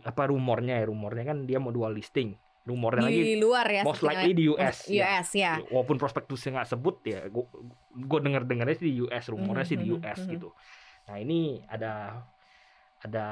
apa 0.03 0.31
rumornya 0.31 0.79
ya 0.79 0.85
rumornya 0.87 1.23
kan 1.27 1.37
dia 1.43 1.59
mau 1.59 1.71
dual 1.71 1.91
listing 1.91 2.35
rumornya 2.63 3.07
lagi 3.11 3.19
Di 3.23 3.35
luar 3.35 3.67
ya. 3.67 3.83
most 3.83 3.99
likely 3.99 4.31
di 4.31 4.47
US 4.47 4.87
Most- 4.87 4.87
ya. 4.87 5.03
US 5.19 5.29
ya. 5.35 5.51
walaupun 5.67 5.99
prospektusnya 5.99 6.59
nggak 6.59 6.69
sebut 6.71 6.95
ya 7.03 7.27
gue 7.27 7.43
gue 7.91 8.19
denger 8.19 8.43
dengernya 8.47 8.75
sih 8.79 8.87
di 8.87 8.95
US 9.03 9.27
rumornya 9.27 9.63
Mhm, 9.63 9.71
sih 9.71 9.77
di 9.79 9.87
mhm, 9.87 9.95
US 9.99 10.19
mhm. 10.23 10.31
gitu 10.31 10.49
nah 11.03 11.15
ini 11.19 11.39
ada 11.67 12.23
ada 12.99 13.27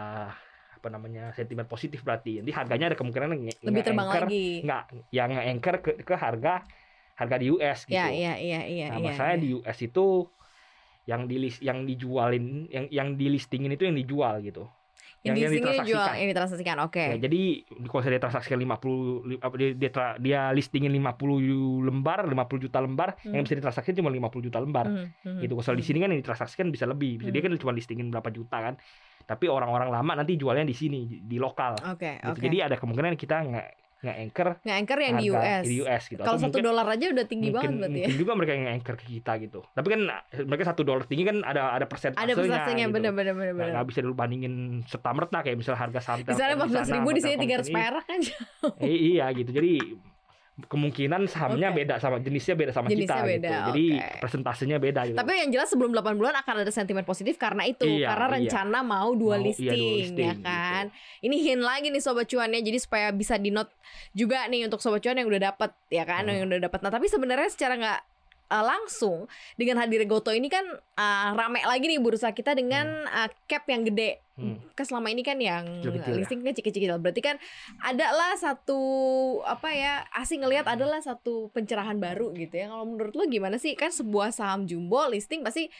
apa 0.81 0.89
namanya 0.89 1.29
sentimen 1.31 1.63
positif 1.63 2.01
berarti 2.01 2.41
jadi 2.41 2.51
harganya 2.51 2.89
ada 2.89 2.97
kemungkinan 2.97 3.29
nge- 3.37 3.61
Lebih 3.61 3.81
terbang 3.85 4.01
nge-anchor- 4.03 4.25
lagi. 4.27 4.45
nggak 4.65 4.83
yang 5.13 5.29
nge-anchor 5.29 5.75
ke, 5.79 5.91
ke 6.01 6.15
harga 6.15 6.65
harga 7.13 7.35
di 7.37 7.45
US 7.49 7.85
gitu 7.85 7.93
Ya, 7.93 8.09
iya, 8.09 8.33
iya, 8.35 8.65
iya, 8.65 8.85
nah 8.89 8.97
iya. 8.97 9.05
masalahnya 9.07 9.37
iya. 9.37 9.43
di 9.45 9.49
US 9.55 9.77
itu 9.79 10.05
yang 11.03 11.21
di 11.25 11.37
yang 11.61 11.79
dijualin 11.83 12.45
yang 12.67 12.85
yang 12.89 13.07
di 13.13 13.29
listingin 13.29 13.69
itu 13.69 13.85
yang 13.85 13.93
dijual 13.93 14.41
gitu 14.41 14.65
yang, 15.21 15.37
yang- 15.37 15.53
yang 15.53 15.53
di 15.53 15.61
jual 15.61 15.69
ditransaksikan. 15.69 16.13
yang 16.17 16.29
ditransaksikan. 16.33 16.77
Oke. 16.81 17.03
Ya, 17.05 17.17
jadi 17.21 17.41
kalau 17.85 18.01
saya 18.01 18.17
transaksikan 18.17 18.57
50 18.57 18.97
li- 19.21 19.37
apa, 19.37 19.53
dia, 19.53 19.69
dia, 19.71 19.89
dia 20.17 20.41
listingin 20.49 20.89
50 20.89 21.37
lembar, 21.79 22.25
50 22.25 22.57
juta 22.59 22.81
lembar, 22.81 23.13
Hmm. 23.21 23.29
yang 23.29 23.45
bisa 23.45 23.53
ditransaksikan 23.53 24.01
cuma 24.01 24.09
50 24.09 24.41
juta 24.41 24.57
lembar. 24.57 24.89
Mhm, 24.89 25.05
mhm, 25.21 25.39
Gitu. 25.45 25.53
Kalau 25.53 25.77
di 25.77 25.85
mhm. 25.85 25.85
sini 25.85 25.97
kan 26.01 26.09
yang 26.09 26.21
ditransaksikan 26.25 26.67
bisa 26.69 26.85
lebih. 26.85 27.21
Bisa 27.21 27.29
dia 27.29 27.37
kan 27.37 27.53
cuma 27.53 27.69
listingin 27.69 28.09
berapa 28.09 28.33
juta 28.33 28.57
kan. 28.57 28.73
Tapi 29.31 29.47
orang-orang 29.47 29.87
lama 29.87 30.11
nanti 30.13 30.35
jualnya 30.35 30.63
di 30.63 30.75
sini 30.75 31.23
di, 31.23 31.39
lokal. 31.39 31.79
Oke, 31.87 32.19
Gitu. 32.19 32.27
oke. 32.27 32.39
Jadi 32.43 32.57
ada 32.59 32.75
kemungkinan 32.75 33.15
kita 33.15 33.37
nggak 33.41 33.67
nggak 34.01 34.17
anchor 34.17 34.47
Nggak 34.65 34.77
anchor 34.81 34.97
yang 34.99 35.15
di 35.15 35.25
US. 35.29 35.61
di 35.63 35.75
US 35.77 36.03
gitu. 36.09 36.21
Kalau 36.21 36.35
satu 36.35 36.57
dolar 36.57 36.89
aja 36.89 37.05
udah 37.07 37.21
tinggi 37.23 37.47
mungkin, 37.47 37.69
banget 37.69 37.79
berarti 37.85 37.93
ya. 37.93 38.05
mungkin 38.09 38.17
juga 38.19 38.33
mereka 38.33 38.51
yang 38.51 38.67
anchor 38.73 38.95
ke 38.97 39.05
kita 39.07 39.31
gitu. 39.37 39.59
Tapi 39.61 39.87
kan 39.87 40.01
mereka 40.41 40.63
satu 40.65 40.81
dolar 40.81 41.03
tinggi 41.05 41.21
kan 41.21 41.37
ada 41.41 41.69
ada 41.71 41.85
persentasenya. 41.85 42.25
Ada 42.25 42.33
persentasenya 42.33 42.85
gitu. 42.89 42.95
bener 42.97 43.11
bener 43.13 43.33
bener 43.33 43.53
Nggak, 43.53 43.69
nggak 43.71 43.85
bisa 43.87 43.99
dulu 44.01 44.13
bandingin 44.17 44.53
serta 44.83 45.09
merta 45.13 45.37
kayak 45.39 45.53
misal 45.55 45.77
harga 45.77 45.99
saham 46.01 46.25
Misalnya 46.25 46.55
empat 46.57 46.69
belas 46.73 46.89
ribu 46.89 47.09
di 47.13 47.21
sini 47.21 47.35
tiga 47.37 47.53
ratus 47.55 47.69
perak 47.69 48.03
kan. 48.03 48.19
Eh, 48.83 48.97
iya 49.13 49.29
gitu. 49.31 49.53
Jadi 49.53 49.71
kemungkinan 50.65 51.25
sahamnya 51.25 51.69
Oke. 51.69 51.77
beda 51.81 51.95
sama 51.97 52.17
jenisnya 52.17 52.53
beda 52.53 52.71
sama 52.71 52.87
Jenisnya 52.87 53.15
kita 53.15 53.25
beda, 53.25 53.49
gitu. 53.49 53.61
Jadi 53.69 53.85
oke. 53.95 54.17
persentasenya 54.19 54.77
beda 54.77 55.01
gitu. 55.05 55.17
Tapi 55.17 55.31
yang 55.37 55.49
jelas 55.49 55.67
sebelum 55.67 55.91
8 55.91 56.13
bulan 56.13 56.33
akan 56.35 56.55
ada 56.61 56.69
sentimen 56.69 57.01
positif 57.01 57.35
karena 57.35 57.63
itu, 57.63 57.85
Iya, 57.85 58.09
karena 58.09 58.27
iya. 58.27 58.33
rencana 58.37 58.79
mau 58.81 59.09
dua 59.13 59.35
Mau- 59.35 59.41
iya, 59.41 59.47
listing, 59.47 59.71
dual 59.71 59.95
listing, 59.97 60.27
ya 60.27 60.35
kan. 60.37 60.83
Ini 61.19 61.35
hint 61.37 61.61
lagi 61.61 61.87
nih 61.87 62.01
sobat 62.01 62.25
cuannya, 62.25 62.59
jadi 62.59 62.77
supaya 62.77 63.07
bisa 63.09 63.35
di 63.35 63.49
note 63.49 63.71
juga 64.11 64.45
nih 64.45 64.65
untuk 64.65 64.79
sobat 64.79 64.99
cuan 64.99 65.15
yang 65.15 65.25
udah 65.25 65.41
dapat, 65.47 65.71
ya 65.87 66.03
kan, 66.03 66.23
Hmm. 66.23 66.35
yang 66.35 66.45
udah 66.47 66.61
dapat. 66.63 66.79
Nah 66.81 66.89
tapi 66.89 67.05
sebenarnya 67.05 67.47
secara 67.47 67.73
nggak 67.75 67.99
uh, 68.51 68.63
langsung 68.67 69.31
dengan 69.55 69.79
hadir 69.79 70.03
Goto 70.03 70.35
ini 70.35 70.51
kan 70.51 70.67
uh, 70.75 71.29
rame 71.31 71.63
lagi 71.63 71.87
nih 71.87 72.03
bursa 72.03 72.35
kita 72.35 72.51
dengan 72.51 73.07
uh, 73.07 73.31
cap 73.47 73.63
yang 73.71 73.87
gede. 73.87 74.19
Hmm. 74.35 74.59
Kan 74.75 74.85
selama 74.85 75.07
ini 75.07 75.23
kan 75.23 75.39
yang 75.39 75.85
ya? 75.85 76.11
listing 76.11 76.43
kan 76.43 76.51
kecil-kecil. 76.51 76.99
Berarti 76.99 77.21
kan 77.23 77.39
adalah 77.79 78.35
satu 78.35 78.81
apa 79.47 79.69
ya 79.71 80.03
asing 80.19 80.43
ngelihat 80.43 80.67
adalah 80.67 80.99
satu 80.99 81.47
pencerahan 81.55 81.95
baru 81.97 82.35
gitu 82.35 82.59
ya. 82.59 82.67
Kalau 82.67 82.83
menurut 82.83 83.13
lo 83.15 83.23
gimana 83.31 83.55
sih? 83.55 83.77
Kan 83.79 83.95
sebuah 83.95 84.35
saham 84.35 84.67
jumbo 84.67 85.07
listing 85.07 85.45
pasti 85.45 85.71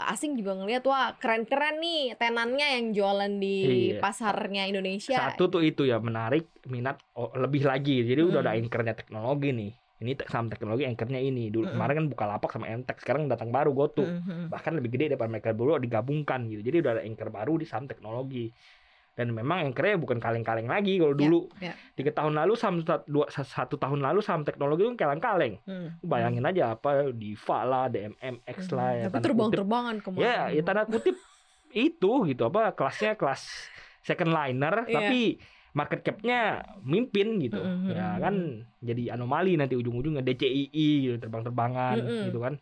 asing 0.00 0.32
juga 0.32 0.56
ngelihat 0.56 0.80
wah 0.88 1.12
keren-keren 1.20 1.76
nih 1.76 2.16
tenannya 2.16 2.80
yang 2.80 2.84
jualan 2.96 3.32
di 3.36 3.56
Iya. 3.92 4.00
pasarnya 4.00 4.64
Indonesia. 4.64 5.16
Satu 5.16 5.52
tuh 5.52 5.60
itu 5.60 5.84
ya 5.84 6.00
menarik 6.00 6.48
minat 6.68 7.00
oh, 7.16 7.28
lebih 7.36 7.68
lagi. 7.68 8.00
Jadi 8.04 8.20
udah 8.24 8.40
Hmm. 8.40 8.48
ada 8.48 8.56
anchornya 8.56 8.94
teknologi 8.96 9.52
nih. 9.52 9.72
Ini 10.00 10.16
saham 10.24 10.48
teknologi 10.48 10.88
anchornya 10.88 11.20
ini 11.20 11.52
dulu 11.52 11.68
Mm-mm. 11.68 11.76
kemarin 11.76 11.94
kan 12.00 12.06
Bukalapak 12.08 12.50
sama 12.50 12.66
Emtek 12.66 12.96
sekarang 13.04 13.28
datang 13.28 13.52
baru 13.52 13.70
GoTo 13.70 14.08
Mhm. 14.08 14.48
bahkan 14.48 14.72
lebih 14.72 14.96
gede 14.96 15.12
daripada 15.14 15.30
mereka 15.30 15.52
dulu 15.52 15.76
digabungkan 15.76 16.48
gitu 16.48 16.64
jadi 16.64 16.76
udah 16.80 16.92
ada 16.98 17.02
anchor 17.04 17.28
baru 17.28 17.60
di 17.60 17.68
saham 17.68 17.84
teknologi 17.84 18.50
dan 19.12 19.36
memang 19.36 19.68
anchornya 19.68 20.00
bukan 20.00 20.16
kaleng-kaleng 20.16 20.64
lagi 20.64 20.96
kalau 20.96 21.12
Ya, 21.12 21.20
dulu 21.20 21.38
ya. 21.60 21.74
tiga 21.92 22.10
tahun 22.16 22.32
lalu 22.40 22.52
saham 22.56 22.80
dua, 23.04 23.28
satu 23.28 23.76
tahun 23.76 24.00
lalu 24.00 24.24
saham 24.24 24.42
teknologi 24.42 24.88
itu 24.88 24.96
kaleng-kaleng 24.96 25.60
Hmm. 25.68 26.00
bayangin 26.00 26.48
aja 26.48 26.72
apa 26.72 27.12
Diva 27.12 27.58
lah 27.68 27.84
DMMX 27.92 28.56
Mhm. 28.64 28.74
lah 28.74 28.90
ya, 28.96 29.06
Tapi 29.12 29.20
terbang-terbangan 29.20 29.94
ke 30.00 30.08
mana? 30.08 30.22
ya 30.24 30.34
ya 30.48 30.62
tanda 30.64 30.88
kutip 30.88 31.16
itu 31.70 32.10
gitu 32.26 32.42
apa 32.48 32.72
kelasnya 32.72 33.14
kelas 33.14 33.68
second 34.00 34.32
liner 34.32 34.88
Iya. 34.88 34.94
tapi 34.96 35.20
market 35.76 36.00
capnya 36.02 36.66
mimpin 36.82 37.38
gitu. 37.38 37.62
Mhm, 37.62 37.90
ya 37.94 38.18
kan 38.18 38.34
jadi 38.82 39.14
anomali 39.14 39.54
nanti 39.54 39.74
ujung-ujungnya 39.78 40.22
DCII 40.26 40.88
gitu, 41.06 41.16
terbang-terbangan 41.22 41.96
Mhm. 42.00 42.22
gitu 42.30 42.38
kan. 42.42 42.54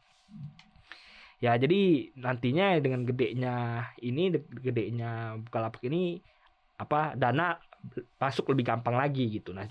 Ya 1.38 1.54
jadi 1.54 2.10
nantinya 2.18 2.82
dengan 2.82 3.06
gedenya 3.06 3.86
ini 4.02 4.34
de- 4.34 4.50
gedenya 4.58 5.38
Bukalapak 5.38 5.86
ini 5.86 6.18
apa 6.78 7.14
dana 7.14 7.58
masuk 8.18 8.50
lebih 8.54 8.74
gampang 8.74 8.98
lagi 8.98 9.38
gitu. 9.38 9.54
Nah 9.54 9.64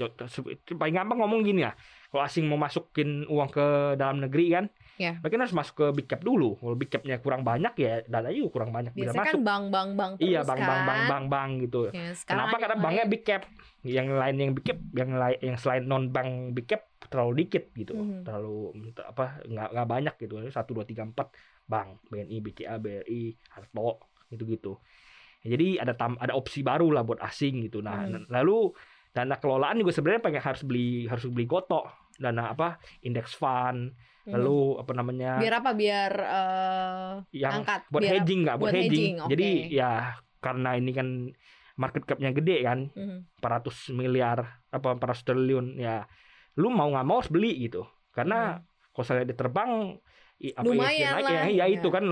paling 0.79 0.95
gampang 0.95 1.19
ngomong 1.19 1.43
gini 1.43 1.67
ya 1.67 1.75
kalau 2.07 2.23
asing 2.23 2.47
mau 2.47 2.55
masukin 2.55 3.27
uang 3.27 3.51
ke 3.51 3.99
dalam 3.99 4.23
negeri 4.23 4.45
kan 4.55 4.65
Ya. 4.97 5.21
mereka 5.21 5.37
harus 5.39 5.53
masuk 5.53 5.75
ke 5.77 5.85
big 5.93 6.07
cap 6.07 6.19
dulu 6.19 6.57
kalau 6.57 6.73
big 6.73 6.89
capnya 6.89 7.17
kurang 7.17 7.41
banyak 7.41 7.73
ya 7.77 8.01
dana 8.03 8.29
juga 8.29 8.49
kurang 8.51 8.73
banyak 8.73 8.91
bisa 8.91 9.13
Biasanya 9.13 9.21
masuk 9.23 9.37
kan 9.37 9.45
bank-bank-bank 9.45 10.11
terus 10.17 10.25
iya 10.25 10.39
bang 10.41 10.59
bang 10.59 10.81
bang 10.81 10.97
kan. 10.97 11.07
bang 11.07 11.25
bang 11.29 11.49
gitu 11.61 11.79
Ya, 11.87 12.09
sekarang 12.11 12.25
Kenapa? 12.27 12.55
Karena 12.57 12.73
yang 12.73 12.83
banknya 12.83 13.05
lain. 13.05 13.13
big 13.13 13.23
cap. 13.23 13.43
Yang 13.79 14.07
lain 14.11 14.35
yang 14.35 14.51
big 14.51 14.65
cap, 14.65 14.79
yang 14.91 15.11
lain 15.13 15.37
yang 15.39 15.55
selain 15.55 15.83
non 15.83 16.03
bank 16.09 16.29
big 16.51 16.65
cap 16.65 16.81
terlalu 16.99 17.31
dikit 17.39 17.63
gitu. 17.71 17.93
Mhm. 17.93 18.25
Terlalu 18.25 18.57
apa 18.99 19.25
nggak 19.43 19.69
nggak 19.71 19.87
banyak 19.87 20.15
gitu. 20.19 20.33
Satu 20.49 20.73
dua 20.73 20.83
tiga 20.83 21.05
empat 21.05 21.29
bank 21.63 22.01
BNI, 22.09 22.37
BCA, 22.41 22.75
BRI, 22.75 23.23
Harto 23.49 24.01
gitu-gitu. 24.27 24.81
Ya, 25.39 25.53
jadi 25.53 25.79
ada 25.79 25.93
tam, 25.93 26.17
ada 26.17 26.33
opsi 26.33 26.59
baru 26.59 26.89
lah 26.89 27.05
buat 27.05 27.21
asing 27.21 27.61
gitu. 27.63 27.79
Nah, 27.79 28.03
Mhm. 28.03 28.27
lalu 28.27 28.73
dana 29.09 29.37
kelolaan 29.37 29.77
juga 29.77 29.93
sebenarnya 29.93 30.19
pengen 30.19 30.41
harus 30.41 30.61
beli 30.61 31.05
harus 31.05 31.25
beli 31.25 31.45
goto 31.45 31.85
dana 32.15 32.51
apa 32.51 32.75
index 33.01 33.33
fund. 33.33 33.93
Lalu 34.33 34.81
apa 34.81 34.91
namanya 34.97 35.29
biar 35.41 35.53
apa? 35.61 35.71
Biar 35.73 36.11
eh, 36.19 37.11
yang 37.35 37.53
angkat 37.63 37.79
buat 37.91 38.01
biar 38.03 38.11
hedging 38.17 38.39
nggak 38.47 38.57
buat, 38.57 38.71
buat 38.71 38.75
hedging, 38.75 38.91
hedging, 38.91 39.13
oke. 39.23 39.29
jadi 39.31 39.49
ya 39.71 39.89
karena 40.43 40.69
ini 40.79 40.91
kan 40.95 41.07
market 41.77 42.03
capnya 42.09 42.29
gede 42.33 42.55
kan 42.67 42.79
Mhm. 42.95 43.17
400 43.37 43.77
miliar 43.93 44.37
apa 44.73 44.87
400 44.97 45.23
triliun 45.27 45.65
ya 45.77 46.03
lu 46.57 46.67
mau 46.73 46.89
nggak 46.89 47.05
mau 47.05 47.21
harus 47.21 47.29
beli 47.29 47.69
gitu 47.69 47.85
karena 48.15 48.57
kalau 48.93 49.05
saya 49.05 49.21
dia 49.29 49.37
terbang 49.37 49.71
i- 49.77 50.26
apa 50.37 50.61
Hmm. 50.61 50.69
Lumayan 50.69 51.09
naik 51.11 51.25
lah, 51.25 51.33
ya, 51.33 51.41
ya 51.41 51.65
ya. 51.65 51.65
itu 51.73 51.87
kan 51.89 52.03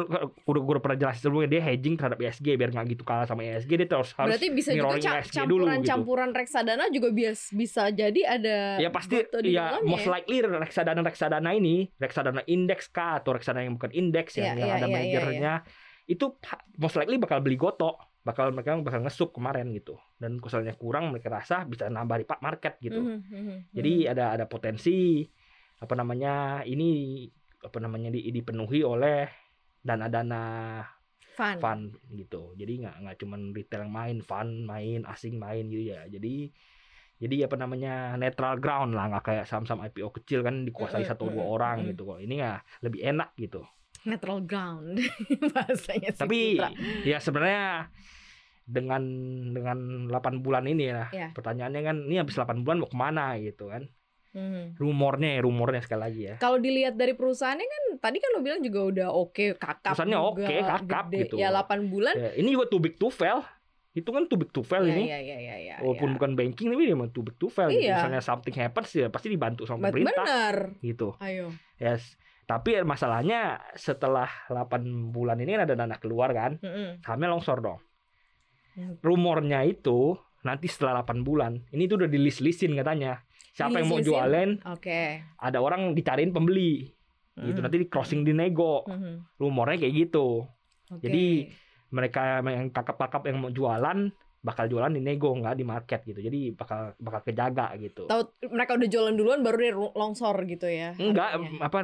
udah 0.42 0.62
gue 0.66 0.76
pernah 0.82 0.98
jelasin 0.98 1.22
sebelumnya 1.22 1.50
dia 1.52 1.62
hedging 1.64 1.94
terhadap 1.94 2.18
ISG 2.18 2.48
biar 2.52 2.70
nggak 2.70 2.86
gitu 2.90 3.04
kalah 3.04 3.24
sama 3.24 3.46
ISG 3.46 3.70
dia 3.70 3.86
terus 3.86 4.10
harus 4.12 4.34
Berarti 4.34 4.48
bisa 4.50 4.70
juga 4.72 4.98
ca- 4.98 5.22
ISG 5.22 5.38
dulu 5.38 5.62
gitu. 5.62 5.70
campuran-campuran 5.70 6.30
reksadana 6.34 6.90
juga 6.90 7.10
bias 7.12 7.54
bisa 7.54 7.86
jadi 7.88 8.22
ada 8.28 8.58
ya 8.78 8.90
pasti 8.90 9.22
ya 9.46 9.70
dalamnya 9.72 9.86
most 9.86 10.08
likely 10.08 10.42
reksadana 10.42 11.02
reksadana 11.02 11.50
ini 11.52 11.86
reksadana 11.94 12.42
indeks 12.44 12.90
kah 12.90 13.22
atau 13.22 13.30
reksadana 13.32 13.62
yang 13.64 13.78
bukan 13.78 13.94
indeks 13.94 14.34
Iya, 14.34 14.42
yang, 14.44 14.58
yang 14.58 14.66
iya, 14.66 14.76
ada 14.76 14.80
iya, 14.80 14.90
iya, 14.90 14.96
manajernya 14.96 15.54
itu 16.08 16.26
ha- 16.44 16.66
most 16.76 16.96
likely 16.96 17.16
bakal 17.16 17.38
beli 17.40 17.56
goto 17.56 17.94
bakal 18.22 18.50
mereka 18.50 18.74
bakal 18.80 19.00
ngesuk 19.00 19.30
kemarin 19.32 19.70
gitu 19.70 20.02
dan 20.16 20.42
misalnya 20.42 20.74
kurang 20.74 21.14
mereka 21.14 21.30
rasa 21.32 21.62
bisa 21.62 21.86
nambah 21.86 22.18
di 22.18 22.26
pak 22.26 22.42
market 22.42 22.74
gitu 22.80 22.98
Mhm, 22.98 23.18
mhm, 23.24 23.56
Jadi 23.70 23.94
ada 24.08 24.34
ada 24.34 24.46
potensi 24.46 25.22
apa 25.78 25.94
namanya 25.94 26.34
ini 26.64 27.22
apa 27.66 27.78
namanya 27.82 28.14
di, 28.14 28.30
dipenuhi 28.30 28.86
oleh 28.86 29.26
dana-dana 29.82 30.44
fun. 31.36 31.58
fund 31.60 31.86
gitu. 32.14 32.56
Jadi 32.58 32.86
nggak 32.86 32.96
nggak 33.06 33.18
cuman 33.22 33.42
retail 33.52 33.86
yang 33.86 33.94
main, 33.94 34.18
fund 34.22 34.66
main, 34.66 35.02
asing 35.06 35.36
main 35.38 35.68
gitu 35.68 35.94
ya. 35.94 36.08
Jadi 36.08 36.50
jadi 37.16 37.48
apa 37.48 37.56
namanya 37.56 38.20
netral 38.20 38.60
ground 38.60 38.92
lah 38.92 39.08
nggak 39.08 39.24
kayak 39.24 39.46
saham-saham 39.48 39.88
IPO 39.88 40.12
kecil 40.22 40.44
kan 40.44 40.68
dikuasai 40.68 41.08
satu 41.08 41.32
dua 41.32 41.46
orang 41.48 41.86
gitu 41.92 42.06
kok. 42.08 42.20
Ini 42.24 42.36
ya 42.40 42.54
lebih 42.82 43.02
enak 43.04 43.36
gitu. 43.40 43.64
Neutral 44.06 44.46
ground 44.46 45.02
bahasanya 45.54 46.14
si 46.14 46.20
Tapi 46.22 46.40
ya 47.08 47.18
sebenarnya 47.18 47.90
dengan 48.66 49.02
dengan 49.54 50.10
8 50.10 50.42
bulan 50.42 50.66
ini 50.66 50.90
ya, 50.90 51.06
Ya. 51.14 51.30
pertanyaannya 51.38 51.82
kan 51.86 51.98
ini 52.10 52.18
habis 52.18 52.34
8 52.34 52.66
bulan 52.66 52.82
mau 52.82 52.90
ke 52.90 52.98
mana 52.98 53.38
gitu 53.38 53.70
kan 53.70 53.86
Mhm. 54.36 54.76
rumornya 54.76 55.30
ya 55.32 55.42
rumornya 55.42 55.80
sekali 55.80 56.02
lagi 56.02 56.22
ya 56.26 56.36
Kalau 56.38 56.60
dilihat 56.60 56.94
dari 56.94 57.16
perusahaannya 57.16 57.64
kan 57.64 57.84
tadi 57.98 58.20
kan 58.20 58.30
lo 58.32 58.40
bilang 58.40 58.60
juga 58.60 58.80
udah 58.84 59.08
oke 59.10 59.56
kakap 59.56 59.96
Perusahaannya 59.96 60.20
oke, 60.20 60.44
kakap 60.62 61.06
gede. 61.08 61.18
gitu. 61.24 61.36
Ya 61.38 61.50
8 61.50 61.88
bulan. 61.88 62.14
Ya, 62.14 62.32
ini 62.36 62.52
juga 62.52 62.68
too 62.68 62.78
big 62.78 62.96
to 62.96 63.08
fail. 63.08 63.40
Itu 63.92 64.12
kan 64.12 64.28
too 64.28 64.36
big 64.36 64.52
to 64.52 64.60
fail 64.60 64.84
ya, 64.84 64.92
ini. 64.92 65.08
ya, 65.08 65.18
ya, 65.18 65.38
ya, 65.40 65.56
ya, 65.58 65.76
Walaupun 65.80 66.10
ya. 66.10 66.14
bukan 66.14 66.32
banking 66.36 66.68
tapi 66.68 66.84
memang 66.86 67.10
too 67.10 67.24
big 67.24 67.36
to 67.36 67.48
fail. 67.48 67.72
gitu. 67.72 67.80
Iya. 67.82 67.96
Misalnya 67.98 68.20
something 68.20 68.52
happens 68.54 68.92
ya 68.92 69.08
pasti 69.08 69.32
dibantu 69.32 69.64
sama 69.64 69.88
Bet- 69.88 69.96
pemerintah 69.96 70.22
Bener. 70.22 70.58
gitu. 70.82 71.16
Ayo. 71.18 71.56
Yes. 71.78 72.20
Tapi 72.44 72.78
masalahnya 72.84 73.58
setelah 73.74 74.28
8 74.48 74.84
bulan 75.10 75.40
ini 75.40 75.56
kan 75.56 75.64
ada 75.64 75.74
dana 75.74 75.96
keluar 75.96 76.30
kan, 76.30 76.60
Mhm. 76.60 77.02
sahamnya 77.02 77.32
longsor 77.32 77.58
dong. 77.58 77.80
Hmm. 78.76 79.00
Rumornya 79.00 79.64
itu 79.64 80.14
nanti 80.44 80.68
setelah 80.68 81.02
8 81.02 81.24
bulan, 81.24 81.64
ini 81.72 81.88
tuh 81.88 81.98
udah 81.98 82.06
di 82.06 82.20
list-listin 82.20 82.76
katanya. 82.76 83.24
Siapa 83.56 83.80
yang 83.80 83.88
mau 83.88 84.04
jualin, 84.04 84.60
Oke. 84.68 85.24
ada 85.40 85.58
orang 85.58 85.96
dicariin 85.96 86.30
pembeli. 86.30 86.92
Gitu 87.36 87.56
Mhm. 87.56 87.64
nanti 87.64 87.78
di 87.80 87.88
crossing 87.88 88.22
di 88.22 88.32
nego. 88.32 88.84
Mhm. 88.84 89.40
Rumornya 89.40 89.80
kayak 89.80 89.96
gitu. 89.98 90.44
Oke. 90.88 91.02
Jadi, 91.02 91.26
mereka 91.88 92.44
yang 92.44 92.68
kakap-kakap 92.70 93.24
yang 93.26 93.40
mau 93.40 93.50
jualan 93.50 94.12
bakal 94.42 94.70
jualan 94.70 94.92
di 94.92 95.02
nego 95.02 95.34
nggak 95.34 95.58
di 95.58 95.66
market 95.66 96.06
gitu 96.06 96.22
jadi 96.22 96.54
bakal 96.54 96.94
bakal 97.02 97.26
kejaga 97.26 97.74
gitu 97.82 98.06
tahu 98.06 98.22
mereka 98.46 98.78
udah 98.78 98.86
jualan 98.86 99.16
duluan 99.16 99.42
baru 99.42 99.58
dia 99.58 99.74
longsor 99.74 100.38
gitu 100.46 100.70
ya. 100.70 100.94
enggak 100.94 101.34
apa 101.58 101.78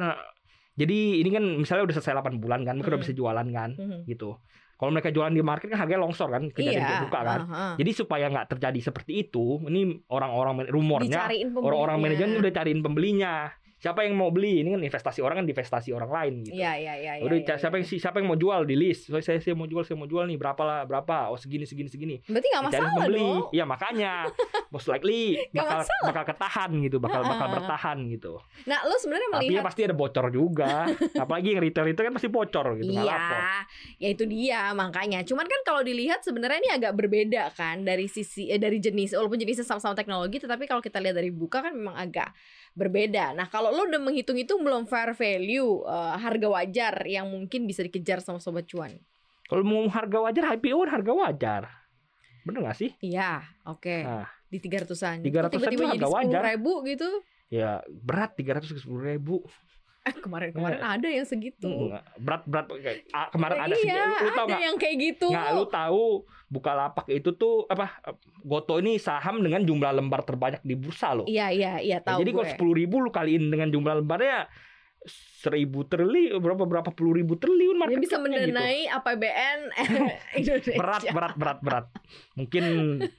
jadi 0.72 0.98
ini 1.18 1.28
kan 1.28 1.44
misalnya 1.58 1.90
udah 1.90 1.96
selesai 1.98 2.14
8 2.14 2.38
bulan 2.38 2.62
kan 2.62 2.78
mereka 2.78 2.94
udah 2.94 3.00
Hmm. 3.02 3.06
bisa 3.08 3.18
jualan 3.18 3.48
kan 3.50 3.70
Mhm. 3.74 3.98
gitu 4.06 4.38
kalau 4.82 4.90
mereka 4.90 5.14
jualan 5.14 5.30
di 5.30 5.46
market 5.46 5.70
kan 5.70 5.86
harganya 5.86 6.02
longsor 6.02 6.26
kan 6.26 6.50
kejadian 6.50 6.82
Iya. 6.82 6.88
kayak 6.90 7.02
buka 7.06 7.20
kan 7.22 7.40
aha. 7.46 7.66
jadi 7.78 7.90
supaya 7.94 8.26
nggak 8.26 8.46
terjadi 8.50 8.80
seperti 8.82 9.12
itu 9.22 9.62
ini 9.70 10.02
orang-orang 10.10 10.66
rumornya 10.66 11.30
orang-orang 11.54 12.02
manajemen 12.02 12.42
udah 12.42 12.50
cariin 12.50 12.82
pembelinya 12.82 13.54
siapa 13.82 14.06
yang 14.06 14.14
mau 14.14 14.30
beli 14.30 14.62
ini 14.62 14.78
kan 14.78 14.80
investasi 14.80 15.18
orang 15.18 15.42
kan 15.42 15.46
investasi 15.50 15.90
orang 15.90 16.10
lain 16.10 16.34
gitu 16.46 16.54
Iya, 16.54 16.72
iya, 16.78 16.94
iya. 16.94 17.12
udah 17.18 17.34
iya, 17.34 17.42
iya, 17.50 17.58
siapa 17.58 17.74
iya. 17.76 17.82
yang 17.82 17.98
siapa 17.98 18.16
yang 18.22 18.28
mau 18.30 18.38
jual 18.38 18.62
di 18.62 18.78
list 18.78 19.10
so, 19.10 19.18
saya 19.18 19.42
saya 19.42 19.58
mau 19.58 19.66
jual 19.66 19.82
saya 19.82 19.98
mau 19.98 20.06
jual 20.06 20.30
nih 20.30 20.38
berapa 20.38 20.62
lah 20.62 20.80
berapa 20.86 21.34
oh 21.34 21.38
segini 21.40 21.66
segini 21.66 21.90
segini 21.90 22.16
Berarti 22.30 22.46
nggak 22.46 22.64
masalah 22.70 22.90
pembeli. 22.94 23.18
dong. 23.18 23.40
Iya 23.50 23.64
makanya 23.66 24.12
most 24.74 24.86
likely 24.88 25.36
bakal 25.50 25.82
masalah. 25.82 26.06
bakal 26.12 26.24
ketahan 26.30 26.70
gitu, 26.86 26.96
bakal 27.02 27.20
bakal 27.26 27.48
bertahan 27.50 27.98
gitu. 28.08 28.32
Nah, 28.68 28.78
lo 28.86 28.94
sebenarnya 28.96 29.28
Tapi 29.28 29.36
ya 29.36 29.40
melihat 29.50 29.64
pasti 29.66 29.80
ada 29.82 29.96
bocor 29.96 30.26
juga. 30.30 30.72
Apalagi 31.22 31.48
yang 31.56 31.60
retail 31.60 31.86
itu 31.90 32.00
kan 32.00 32.12
pasti 32.14 32.28
bocor 32.30 32.66
gitu. 32.78 32.92
Iya, 32.92 33.20
ya 33.98 34.08
itu 34.12 34.24
dia 34.28 34.70
makanya. 34.72 35.26
Cuman 35.26 35.44
kan 35.48 35.60
kalau 35.66 35.82
dilihat 35.82 36.22
sebenarnya 36.22 36.58
ini 36.62 36.70
agak 36.70 36.92
berbeda 36.94 37.50
kan 37.56 37.82
dari 37.82 38.06
sisi 38.06 38.48
eh, 38.48 38.60
dari 38.60 38.78
jenis 38.78 39.16
walaupun 39.18 39.40
jenisnya 39.40 39.66
sama-sama 39.66 39.98
teknologi, 39.98 40.38
tetapi 40.38 40.64
kalau 40.68 40.80
kita 40.84 41.02
lihat 41.02 41.18
dari 41.18 41.34
buka 41.34 41.64
kan 41.64 41.74
memang 41.74 41.98
agak 41.98 42.30
berbeda. 42.72 43.36
Nah 43.36 43.50
kalau 43.52 43.71
lo 43.72 43.88
udah 43.88 44.00
menghitung 44.00 44.36
itu 44.36 44.52
belum 44.60 44.84
fair 44.84 45.16
value 45.16 45.82
eh, 45.88 46.14
harga 46.20 46.48
wajar 46.52 46.94
yang 47.08 47.26
mungkin 47.32 47.64
bisa 47.64 47.80
dikejar 47.80 48.20
sama 48.20 48.38
sobat 48.38 48.68
cuan. 48.68 49.00
Kalau 49.48 49.64
mau 49.64 49.84
harga 49.88 50.18
wajar 50.20 50.44
IPO 50.56 50.84
harga 50.88 51.12
wajar. 51.12 51.62
Bener 52.44 52.60
gak 52.68 52.78
sih? 52.78 52.90
Iya, 53.00 53.42
oke. 53.68 53.96
Nah. 54.04 54.28
Di 54.52 54.58
300-an. 54.60 55.24
300-an 55.24 55.48
Kok 55.48 55.52
tiba-tiba 55.56 55.72
itu 55.72 55.82
jadi 55.82 55.90
harga 55.96 56.08
wajar. 56.08 56.42
10 56.44 56.50
ribu 56.52 56.72
gitu. 56.84 57.10
Ya 57.52 57.70
berat 57.88 58.32
300 58.36 58.76
ke 58.76 58.80
10 58.80 59.10
ribu. 59.16 59.44
Eh 60.02 60.14
kemarin-kemarin 60.18 60.82
ada 60.82 61.06
yang 61.06 61.22
segitu. 61.22 61.70
Nggak, 61.70 62.04
berat 62.18 62.42
berat 62.50 62.66
kayak, 62.74 63.06
ah, 63.14 63.30
kemarin 63.30 63.58
ada 63.70 63.74
iya, 63.78 63.78
segitu. 63.78 64.02
Lu 64.02 64.30
ada 64.34 64.42
nggak? 64.42 64.60
yang 64.66 64.76
kayak 64.76 64.96
gitu. 64.98 65.26
Nggak, 65.30 65.48
lu 65.54 65.64
tahu 65.70 66.04
Bukalapak 66.52 67.06
itu 67.08 67.30
tuh 67.38 67.64
apa? 67.70 68.02
Goto 68.42 68.82
ini 68.82 68.98
saham 68.98 69.40
dengan 69.40 69.62
jumlah 69.62 69.94
lembar 69.94 70.26
terbanyak 70.26 70.60
di 70.66 70.74
bursa 70.74 71.14
loh. 71.14 71.26
Iya, 71.30 71.54
iya, 71.54 71.72
iya, 71.78 71.98
Ya, 72.02 72.04
tahu 72.04 72.18
jadi 72.20 72.30
kalau 72.34 72.48
sepuluh 72.50 72.74
ribu 72.76 72.98
lu 72.98 73.14
kaliin 73.14 73.46
dengan 73.48 73.70
jumlah 73.70 74.02
lembarnya 74.02 74.50
seribu 75.04 75.82
triliun 75.82 76.38
berapa 76.38 76.62
berapa 76.62 76.90
puluh 76.90 77.16
ribu 77.16 77.34
triliun 77.34 77.74
Dia 77.74 77.80
market 77.82 77.98
bisa 78.00 78.16
gitu. 78.16 78.24
mendanai 78.24 78.86
APBN 78.86 79.58
Indonesia. 80.38 80.74
berat 80.74 81.02
berat 81.04 81.34
berat 81.34 81.58
berat 81.60 81.86
mungkin 82.34 82.64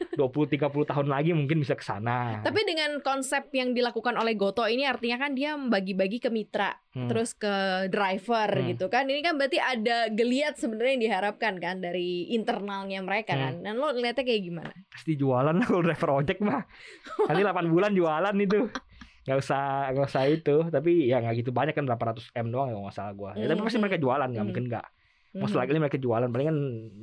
20 0.09 0.15
30 0.15 0.63
tahun 0.63 1.07
lagi 1.07 1.31
mungkin 1.31 1.59
bisa 1.59 1.73
ke 1.73 1.83
sana 1.83 2.39
Tapi 2.41 2.63
dengan 2.63 2.97
konsep 2.99 3.51
yang 3.51 3.71
dilakukan 3.71 4.15
oleh 4.15 4.33
Goto 4.33 4.63
ini 4.63 4.83
artinya 4.83 5.19
kan 5.19 5.33
dia 5.33 5.53
bagi-bagi 5.53 6.17
ke 6.17 6.29
mitra, 6.29 6.71
Hmm. 6.89 7.09
terus 7.09 7.33
ke 7.33 7.49
driver 7.87 8.45
Hmm. 8.53 8.69
gitu 8.69 8.85
kan. 8.85 9.03
Ini 9.03 9.19
kan 9.19 9.33
berarti 9.33 9.57
ada 9.57 10.07
geliat 10.07 10.55
sebenarnya 10.55 10.91
yang 10.93 11.03
diharapkan 11.03 11.57
kan 11.57 11.81
dari 11.81 12.29
internalnya 12.29 13.01
mereka 13.01 13.33
Hmm. 13.33 13.41
kan. 13.41 13.53
Dan 13.61 13.73
lo 13.75 13.89
ngeliatnya 13.89 14.21
kayak 14.21 14.43
gimana? 14.43 14.73
pasti 14.87 15.13
jualan 15.13 15.51
lah 15.51 15.65
kalau 15.65 15.81
driver 15.81 16.09
ojek 16.15 16.37
mah 16.39 16.61
nanti 17.27 17.41
8 17.41 17.65
bulan 17.67 17.91
jualan 17.91 18.35
itu 18.37 18.69
nggak 19.23 19.39
usah 19.39 19.61
nggak 19.91 20.05
usah 20.05 20.23
itu 20.27 20.55
tapi 20.67 21.07
ya 21.07 21.17
nggak 21.17 21.35
gitu 21.39 21.51
banyak 21.51 21.71
kan 21.71 21.83
berapa 21.83 22.03
ratus 22.11 22.27
m 22.33 22.51
doang 22.51 22.67
ya 22.67 22.75
nggak 22.75 22.91
salah 22.91 23.13
gua 23.13 23.31
ya, 23.33 23.47
tapi 23.47 23.59
pasti 23.61 23.79
Mhm. 23.79 23.83
mereka 23.83 23.97
jualan 23.97 24.27
nggak 24.27 24.45
mungkin 24.45 24.65
nggak 24.67 24.85
most 25.33 25.51
Mhm. 25.51 25.59
likely 25.59 25.79
mereka 25.79 25.97
jualan 25.97 26.27
paling 26.27 26.47
kan 26.47 26.57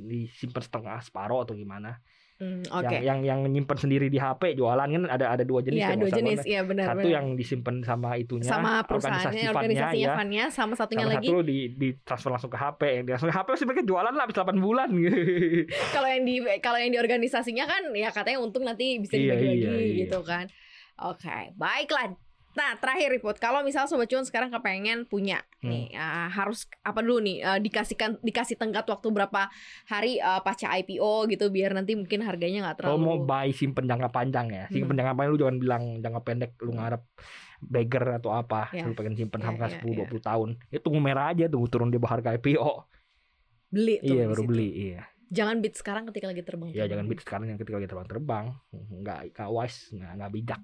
disimpan 0.07 0.61
setengah 0.61 0.97
separuh 1.01 1.41
atau 1.41 1.53
gimana 1.53 1.97
Hmm, 2.41 2.65
Oke. 2.73 2.89
yang 2.89 2.97
yang 3.05 3.19
yang 3.21 3.39
nyimpan 3.45 3.77
sendiri 3.77 4.09
di 4.09 4.17
HP 4.17 4.57
jualan 4.57 4.81
kan 4.81 5.03
ada 5.05 5.29
ada 5.29 5.45
dua 5.45 5.61
jenis 5.61 5.77
Iya, 5.77 5.93
ya, 5.93 5.95
dua 5.95 6.09
jenis. 6.09 6.41
Iya, 6.41 6.61
benar 6.65 6.85
satu 6.89 7.05
benar. 7.05 7.13
yang 7.13 7.25
disimpan 7.37 7.75
sama 7.85 8.17
itunya 8.17 8.49
sama 8.49 8.81
perusahaannya, 8.81 9.45
organisasi 9.45 9.53
organisasinya 9.53 10.09
ya. 10.41 10.47
sama 10.49 10.73
satunya 10.73 11.05
sama 11.05 11.13
lagi 11.13 11.27
satu 11.29 11.37
di, 11.45 11.57
di 11.69 11.87
transfer 12.01 12.33
langsung 12.33 12.49
ke 12.49 12.57
HP 12.57 12.81
yang 12.81 13.03
di 13.05 13.11
langsung 13.13 13.29
ke 13.29 13.37
HP 13.37 13.45
pasti 13.47 13.65
mereka 13.69 13.83
jualan 13.85 14.09
lah 14.09 14.23
habis 14.25 14.33
8 14.33 14.57
bulan 14.57 14.89
kalau 15.93 16.07
yang 16.09 16.23
di 16.25 16.33
kalau 16.57 16.77
yang 16.81 16.89
di 16.89 16.97
organisasinya 16.97 17.65
kan 17.69 17.83
ya 17.93 18.09
katanya 18.09 18.41
untung 18.41 18.65
nanti 18.65 18.97
bisa 18.97 19.13
Iya, 19.13 19.37
dibagi-bagi 19.37 19.61
iya, 19.61 19.71
iya. 19.77 19.95
gitu 20.01 20.19
kan. 20.25 20.49
Oke, 21.03 21.29
baiklah. 21.53 22.13
Nah, 22.51 22.75
terakhir 22.75 23.07
report. 23.09 23.39
Kalau 23.39 23.63
misal 23.63 23.87
sobat 23.87 24.05
cuan 24.05 24.21
sekarang 24.21 24.51
kepengen 24.51 25.05
punya 25.05 25.39
Hmm. 25.57 25.71
nih 25.71 25.93
ah, 25.93 26.27
harus 26.27 26.65
apa 26.81 26.99
dulu 26.99 27.21
nih 27.21 27.37
eh, 27.39 27.59
dikasihkan 27.59 28.19
dikasih 28.19 28.53
tenggat 28.55 28.83
waktu 28.83 29.07
berapa 29.07 29.47
hari 29.85 30.17
eh, 30.17 30.41
pasca 30.41 30.67
IPO 30.73 31.29
gitu 31.29 31.47
biar 31.47 31.71
nanti 31.71 31.93
mungkin 31.93 32.19
harganya 32.19 32.65
nggak 32.65 32.81
kalau 32.81 32.97
terlalu 32.97 33.07
mau 33.07 33.17
buy 33.23 33.49
simpen 33.51 33.85
jangka 33.85 34.09
panjang 34.09 34.49
ya 34.49 34.65
simpen 34.67 34.89
Hmm. 34.89 34.99
jangka 34.99 35.13
panjang 35.15 35.31
lu 35.31 35.39
jangan 35.39 35.57
bilang 35.57 35.83
jangka 35.97 36.21
pendek 36.21 36.51
lu 36.59 36.73
ngarep 36.73 37.03
beggar 37.63 38.17
atau 38.17 38.33
apa 38.33 38.67
Ya. 38.71 38.83
lu 38.83 38.91
pengen 38.91 39.13
simpen 39.15 39.37
Ya, 39.37 39.47
sampai 39.47 39.63
ya, 39.63 39.73
10 39.77 39.93
ya. 39.93 39.97
20 40.03 40.19
tahun 40.19 40.49
ya 40.67 40.79
tunggu 40.79 40.99
merah 40.99 41.25
aja 41.29 41.45
tunggu 41.45 41.67
turun 41.67 41.87
di 41.87 41.99
harga 41.99 42.33
IPO 42.33 42.71
beli 43.69 43.95
tuh 43.97 44.11
iya 44.11 44.23
baru 44.27 44.41
situ. 44.41 44.49
beli 44.49 44.69
iya 44.83 45.01
Jangan 45.31 45.63
bid 45.63 45.73
sekarang 45.73 46.03
ketika 46.05 46.27
lagi 46.27 46.43
terbang. 46.43 46.69
ya 46.71 46.83
jangan 46.83 47.05
bid 47.05 47.21
sekarang 47.21 47.45
yang 47.47 47.55
ketika 47.55 47.77
lagi 47.77 47.87
terbang 47.87 48.07
terbang 48.09 48.45
nggak 48.73 49.19
nggak 49.31 49.47
wise 49.47 49.87
nggak 49.89 50.11
nggak 50.17 50.31
bijak 50.33 50.61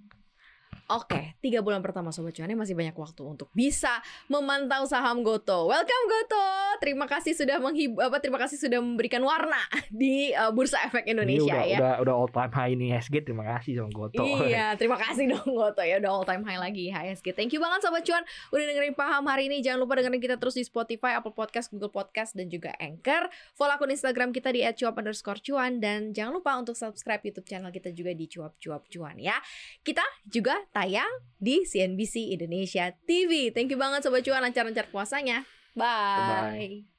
Oke, 0.88 1.20
tiga 1.44 1.60
bulan 1.60 1.84
pertama 1.84 2.16
Sobat 2.16 2.32
Cuannya 2.32 2.56
masih 2.56 2.72
banyak 2.72 2.96
waktu 2.96 3.20
untuk 3.28 3.52
bisa 3.52 4.00
memantau 4.32 4.88
saham 4.88 5.20
Goto. 5.20 5.68
Welcome 5.68 6.06
Goto, 6.08 6.48
terima 6.80 7.12
kasih 7.12 7.36
sudah 7.36 7.60
menghib 7.60 8.00
apa 8.00 8.24
terima 8.24 8.40
kasih 8.40 8.56
sudah 8.56 8.80
memberikan 8.80 9.20
warna 9.20 9.60
di 9.92 10.32
uh, 10.32 10.48
Bursa 10.56 10.80
Efek 10.88 11.04
Indonesia 11.12 11.44
Ini 11.44 11.52
udah, 11.52 11.64
ya. 11.68 11.78
udah 11.84 11.94
udah 12.08 12.14
all 12.16 12.32
time 12.32 12.54
high 12.56 12.72
ini 12.72 12.96
SG 12.96 13.28
terima 13.28 13.44
kasih 13.44 13.84
sama 13.84 13.92
Goto 13.92 14.24
Iya, 14.24 14.74
terima 14.80 14.96
kasih 14.96 15.28
dong 15.28 15.52
Goto 15.52 15.84
ya 15.84 16.00
udah 16.00 16.12
all 16.16 16.24
time 16.24 16.48
high 16.48 16.60
lagi 16.62 16.88
HSG. 16.88 17.36
Thank 17.36 17.52
you 17.52 17.60
banget 17.60 17.84
Sobat 17.84 18.08
Cuan 18.08 18.24
udah 18.56 18.66
dengerin 18.72 18.96
paham 18.96 19.28
hari 19.28 19.52
ini. 19.52 19.60
Jangan 19.60 19.84
lupa 19.84 20.00
dengerin 20.00 20.24
kita 20.24 20.40
terus 20.40 20.56
di 20.56 20.64
Spotify, 20.64 21.20
Apple 21.20 21.36
Podcast, 21.36 21.68
Google 21.68 21.92
Podcast 21.92 22.32
dan 22.32 22.48
juga 22.48 22.72
Anchor. 22.80 23.28
Follow 23.60 23.76
akun 23.76 23.92
Instagram 23.92 24.32
kita 24.32 24.56
di 24.56 24.64
@cuap_cuan 24.64 25.84
dan 25.84 26.16
jangan 26.16 26.32
lupa 26.40 26.56
untuk 26.56 26.80
subscribe 26.80 27.20
YouTube 27.28 27.44
channel 27.44 27.76
kita 27.76 27.92
juga 27.92 28.16
di 28.16 28.32
cuap 28.32 28.56
cuap 28.56 28.88
cuan 28.88 29.20
ya. 29.20 29.36
Kita 29.84 30.04
juga 30.24 30.56
tayang 30.78 31.10
di 31.42 31.66
CNBC 31.66 32.38
Indonesia 32.38 32.94
TV. 33.10 33.50
Thank 33.50 33.74
you 33.74 33.82
banget 33.82 34.06
Sobat 34.06 34.22
Cuan 34.22 34.46
lancar-lancar 34.46 34.86
puasanya. 34.94 35.42
Bye. 35.74 36.86
Bye. 36.86 36.97